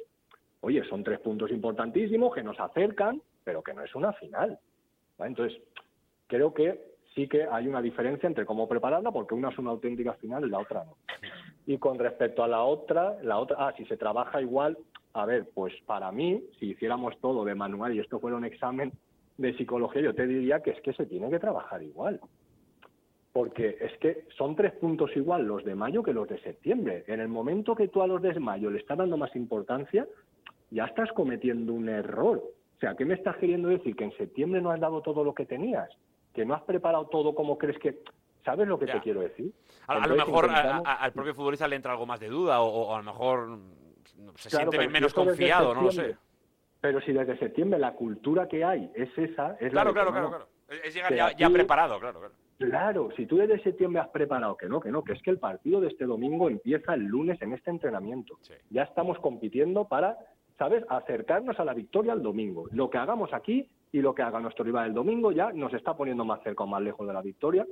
oye, 0.61 0.83
son 0.85 1.03
tres 1.03 1.19
puntos 1.19 1.51
importantísimos 1.51 2.33
que 2.33 2.43
nos 2.43 2.59
acercan, 2.59 3.21
pero 3.43 3.61
que 3.61 3.73
no 3.73 3.83
es 3.83 3.93
una 3.93 4.11
final. 4.13 4.57
Entonces, 5.19 5.61
creo 6.27 6.51
que 6.51 6.93
sí 7.13 7.27
que 7.27 7.43
hay 7.43 7.67
una 7.67 7.81
diferencia 7.81 8.25
entre 8.25 8.45
cómo 8.45 8.67
prepararla, 8.67 9.11
porque 9.11 9.35
una 9.35 9.49
es 9.49 9.57
una 9.59 9.69
auténtica 9.69 10.13
final 10.13 10.45
y 10.45 10.49
la 10.49 10.59
otra 10.59 10.83
no. 10.83 10.97
Y 11.67 11.77
con 11.77 11.99
respecto 11.99 12.43
a 12.43 12.47
la 12.47 12.63
otra, 12.63 13.17
la 13.21 13.37
otra, 13.37 13.57
ah, 13.59 13.73
si 13.77 13.85
se 13.85 13.97
trabaja 13.97 14.41
igual, 14.41 14.77
a 15.13 15.25
ver, 15.25 15.49
pues 15.53 15.73
para 15.85 16.11
mí, 16.11 16.43
si 16.59 16.71
hiciéramos 16.71 17.17
todo 17.19 17.45
de 17.45 17.55
manual 17.55 17.93
y 17.93 17.99
esto 17.99 18.19
fuera 18.19 18.37
un 18.37 18.45
examen 18.45 18.91
de 19.37 19.55
psicología, 19.55 20.01
yo 20.01 20.15
te 20.15 20.25
diría 20.25 20.61
que 20.61 20.71
es 20.71 20.81
que 20.81 20.93
se 20.93 21.05
tiene 21.05 21.29
que 21.29 21.39
trabajar 21.39 21.83
igual. 21.83 22.19
Porque 23.31 23.77
es 23.79 23.97
que 23.99 24.25
son 24.37 24.55
tres 24.55 24.73
puntos 24.73 25.15
igual 25.15 25.45
los 25.45 25.63
de 25.63 25.75
mayo 25.75 26.03
que 26.03 26.13
los 26.13 26.27
de 26.27 26.39
septiembre. 26.39 27.03
En 27.07 27.19
el 27.19 27.27
momento 27.27 27.75
que 27.75 27.87
tú 27.87 28.01
a 28.01 28.07
los 28.07 28.21
de 28.21 28.39
mayo 28.39 28.69
le 28.69 28.79
estás 28.79 28.97
dando 28.97 29.17
más 29.17 29.35
importancia, 29.35 30.07
ya 30.71 30.85
estás 30.85 31.11
cometiendo 31.13 31.73
un 31.73 31.89
error. 31.89 32.37
O 32.77 32.79
sea, 32.79 32.95
¿qué 32.95 33.05
me 33.05 33.13
estás 33.13 33.37
queriendo 33.37 33.69
decir? 33.69 33.95
Que 33.95 34.05
en 34.05 34.17
septiembre 34.17 34.61
no 34.61 34.71
has 34.71 34.79
dado 34.79 35.01
todo 35.01 35.23
lo 35.23 35.33
que 35.33 35.45
tenías, 35.45 35.89
que 36.33 36.45
no 36.45 36.53
has 36.53 36.63
preparado 36.63 37.05
todo 37.07 37.35
como 37.35 37.57
crees 37.57 37.77
que... 37.79 37.99
¿Sabes 38.43 38.67
lo 38.67 38.77
que 38.77 38.87
te 38.87 38.99
quiero 38.99 39.21
decir? 39.21 39.53
A, 39.87 40.05
lo 40.05 40.17
mejor 40.17 40.49
al 40.51 41.13
propio 41.13 41.33
futbolista 41.33 41.65
le 41.65 41.77
entra 41.77 41.93
algo 41.93 42.05
más 42.05 42.19
de 42.19 42.27
duda 42.27 42.61
o, 42.61 42.93
a 42.93 42.97
lo 42.97 43.03
mejor 43.05 43.57
se 44.35 44.49
siente 44.49 44.87
menos 44.87 45.13
confiado, 45.13 45.73
no 45.73 45.83
lo 45.83 45.91
sé. 45.91 46.15
Pero 46.81 46.99
si 47.01 47.13
desde 47.13 47.37
septiembre 47.37 47.79
la 47.79 47.93
cultura 47.93 48.47
que 48.47 48.63
hay 48.63 48.91
es 48.93 49.09
esa, 49.17 49.55
es 49.59 49.71
claro, 49.71 49.93
claro, 49.93 50.11
claro, 50.11 50.29
claro. 50.29 50.47
Es 50.83 50.93
llegar 50.93 51.35
ya, 51.37 51.49
preparado, 51.49 51.99
claro, 51.99 52.19
claro. 52.19 52.33
Claro, 52.57 53.09
si 53.15 53.25
tú 53.25 53.37
desde 53.37 53.61
septiembre 53.61 54.01
has 54.01 54.09
preparado 54.09 54.55
que 54.55 54.67
no, 54.67 54.79
que 54.79 54.91
no, 54.91 55.03
que 55.03 55.13
es 55.13 55.21
que 55.21 55.31
el 55.31 55.39
partido 55.39 55.81
de 55.81 55.87
este 55.87 56.05
domingo 56.05 56.49
empieza 56.49 56.93
el 56.93 57.03
lunes 57.03 57.41
en 57.41 57.53
este 57.53 57.69
entrenamiento. 57.69 58.37
Ya 58.69 58.83
estamos 58.83 59.17
compitiendo 59.19 59.87
para, 59.87 60.17
¿sabes?, 60.57 60.83
acercarnos 60.89 61.59
a 61.59 61.65
la 61.65 61.73
victoria 61.73 62.13
el 62.13 62.21
domingo. 62.21 62.67
Lo 62.71 62.89
que 62.89 62.97
hagamos 62.97 63.33
aquí 63.33 63.69
y 63.91 64.01
lo 64.01 64.13
que 64.13 64.21
haga 64.21 64.39
nuestro 64.39 64.65
rival 64.65 64.87
el 64.87 64.93
domingo 64.93 65.31
ya 65.31 65.51
nos 65.51 65.73
está 65.73 65.95
poniendo 65.95 66.25
más 66.25 66.41
cerca 66.43 66.63
o 66.63 66.67
más 66.67 66.81
lejos 66.81 67.07
de 67.07 67.13
la 67.13 67.21
victoria. 67.21 67.65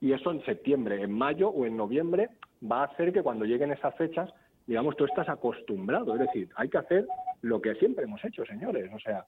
Y 0.00 0.12
eso 0.12 0.30
en 0.30 0.44
septiembre, 0.44 1.02
en 1.02 1.12
mayo 1.12 1.50
o 1.50 1.66
en 1.66 1.76
noviembre 1.76 2.30
va 2.70 2.82
a 2.82 2.86
hacer 2.86 3.12
que 3.12 3.22
cuando 3.22 3.44
lleguen 3.44 3.72
esas 3.72 3.94
fechas, 3.96 4.32
digamos, 4.70 4.96
tú 4.96 5.04
estás 5.04 5.28
acostumbrado. 5.28 6.14
Es 6.14 6.20
decir, 6.20 6.48
hay 6.54 6.68
que 6.68 6.78
hacer 6.78 7.04
lo 7.40 7.60
que 7.60 7.74
siempre 7.74 8.04
hemos 8.04 8.24
hecho, 8.24 8.46
señores. 8.46 8.88
O 8.94 9.00
sea, 9.00 9.26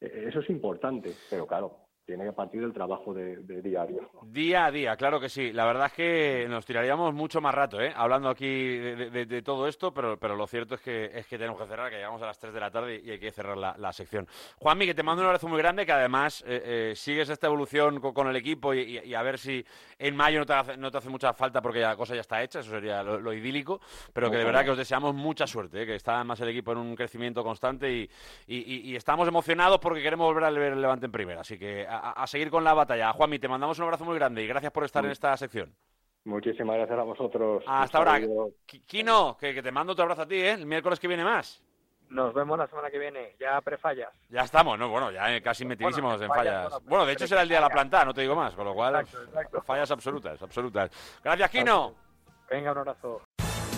e-, 0.00 0.28
eso 0.28 0.40
es 0.40 0.48
importante, 0.48 1.12
pero 1.28 1.46
claro, 1.46 1.83
tiene 2.04 2.24
que 2.24 2.32
partir 2.32 2.60
del 2.60 2.72
trabajo 2.72 3.14
de, 3.14 3.36
diario. 3.62 4.10
Día 4.24 4.66
a 4.66 4.70
día, 4.70 4.96
claro 4.96 5.18
que 5.18 5.28
sí. 5.28 5.52
La 5.52 5.64
verdad 5.64 5.86
es 5.86 5.92
que 5.92 6.46
nos 6.48 6.66
tiraríamos 6.66 7.14
mucho 7.14 7.40
más 7.40 7.54
rato, 7.54 7.80
¿eh? 7.80 7.92
hablando 7.96 8.28
aquí 8.28 8.46
de, 8.46 9.42
todo 9.42 9.66
esto, 9.66 9.92
pero, 9.92 10.18
pero 10.18 10.36
lo 10.36 10.46
cierto 10.46 10.74
es 10.74 10.80
que, 10.80 11.10
es 11.14 11.26
que 11.26 11.38
tenemos 11.38 11.60
que 11.60 11.66
cerrar, 11.66 11.90
que 11.90 11.96
llegamos 11.96 12.20
a 12.22 12.26
las 12.26 12.38
3 12.38 12.52
de 12.52 12.60
la 12.60 12.70
tarde 12.70 13.00
y 13.02 13.10
hay 13.10 13.18
que 13.18 13.32
cerrar 13.32 13.56
la, 13.56 13.92
sección. 13.92 14.26
Juanmi, 14.58 14.86
que 14.86 14.94
te 14.94 15.02
mando 15.02 15.22
un 15.22 15.26
abrazo 15.26 15.48
muy 15.48 15.58
grande, 15.58 15.86
que 15.86 15.92
además 15.92 16.42
eh, 16.46 16.90
eh, 16.90 16.96
sigues 16.96 17.28
esta 17.28 17.46
evolución 17.46 18.00
con, 18.00 18.28
el 18.28 18.36
equipo 18.36 18.74
y, 18.74 19.14
a 19.14 19.22
ver 19.22 19.38
si 19.38 19.64
en 19.98 20.16
mayo 20.16 20.40
no 20.40 20.46
te, 20.46 20.52
hace, 20.52 20.76
no 20.76 20.90
te 20.90 20.98
hace 20.98 21.08
mucha 21.08 21.32
falta 21.32 21.62
porque 21.62 21.80
la 21.80 21.96
cosa 21.96 22.14
ya 22.14 22.22
está 22.22 22.42
hecha, 22.42 22.60
eso 22.60 22.70
sería 22.70 23.02
lo, 23.02 23.32
idílico, 23.32 23.80
pero 24.12 24.30
que 24.30 24.36
de 24.36 24.44
verdad 24.44 24.64
que 24.64 24.70
os 24.70 24.78
deseamos 24.78 25.14
mucha 25.14 25.46
suerte, 25.46 25.82
¿eh? 25.82 25.86
que 25.86 25.94
está 25.94 26.16
además 26.16 26.40
el 26.40 26.48
equipo 26.48 26.72
en 26.72 26.78
un 26.78 26.96
crecimiento 26.96 27.42
constante 27.42 27.90
y, 27.90 28.10
y, 28.46 28.96
estamos 28.96 29.28
emocionados 29.28 29.78
porque 29.78 30.02
queremos 30.02 30.26
volver 30.26 30.44
a 30.44 30.50
ver 30.50 30.72
el 30.72 30.80
Levante 30.80 31.06
en 31.06 31.12
primera, 31.12 31.40
así 31.40 31.58
que 31.58 31.86
a, 31.96 32.26
seguir 32.26 32.50
con 32.50 32.64
la 32.64 32.74
batalla. 32.74 33.12
Juanmi, 33.12 33.38
te 33.38 33.48
mandamos 33.48 33.78
un 33.78 33.84
abrazo 33.84 34.04
muy 34.04 34.16
grande 34.16 34.42
y 34.42 34.46
gracias 34.46 34.72
por 34.72 34.84
estar 34.84 35.04
en 35.04 35.10
esta 35.10 35.36
sección. 35.36 35.74
Muchísimas 36.24 36.76
gracias 36.76 36.98
a 36.98 37.02
vosotros. 37.02 37.62
Hasta 37.66 37.98
ahora. 37.98 38.20
Kino, 38.86 39.36
que, 39.38 39.62
te 39.62 39.72
mando 39.72 39.92
otro 39.92 40.04
abrazo 40.04 40.22
a 40.22 40.26
ti, 40.26 40.36
¿eh? 40.36 40.52
El 40.52 40.66
miércoles 40.66 40.98
que 40.98 41.08
viene 41.08 41.24
más. 41.24 41.62
Nos 42.08 42.32
vemos 42.32 42.58
la 42.58 42.66
semana 42.66 42.90
que 42.90 42.98
viene, 42.98 43.34
ya 43.40 43.60
prefallas. 43.60 44.10
Ya 44.28 44.42
estamos, 44.42 44.78
¿no? 44.78 44.88
Bueno, 44.88 45.10
ya 45.10 45.40
casi 45.40 45.64
metidísimos 45.64 46.20
en 46.20 46.28
fallas. 46.28 46.72
Bueno, 46.84 47.04
de 47.06 47.12
hecho 47.12 47.26
será 47.26 47.42
el 47.42 47.48
día 47.48 47.58
de 47.58 47.62
la 47.62 47.70
planta, 47.70 48.04
no 48.04 48.14
te 48.14 48.20
digo 48.20 48.36
más, 48.36 48.54
con 48.54 48.64
lo 48.64 48.74
cual 48.74 49.06
fallas 49.64 49.90
absolutas, 49.90 50.40
absolutas. 50.40 50.90
Gracias, 51.22 51.50
Kino. 51.50 51.94
Venga, 52.48 52.72
un 52.72 52.78
abrazo. 52.78 53.22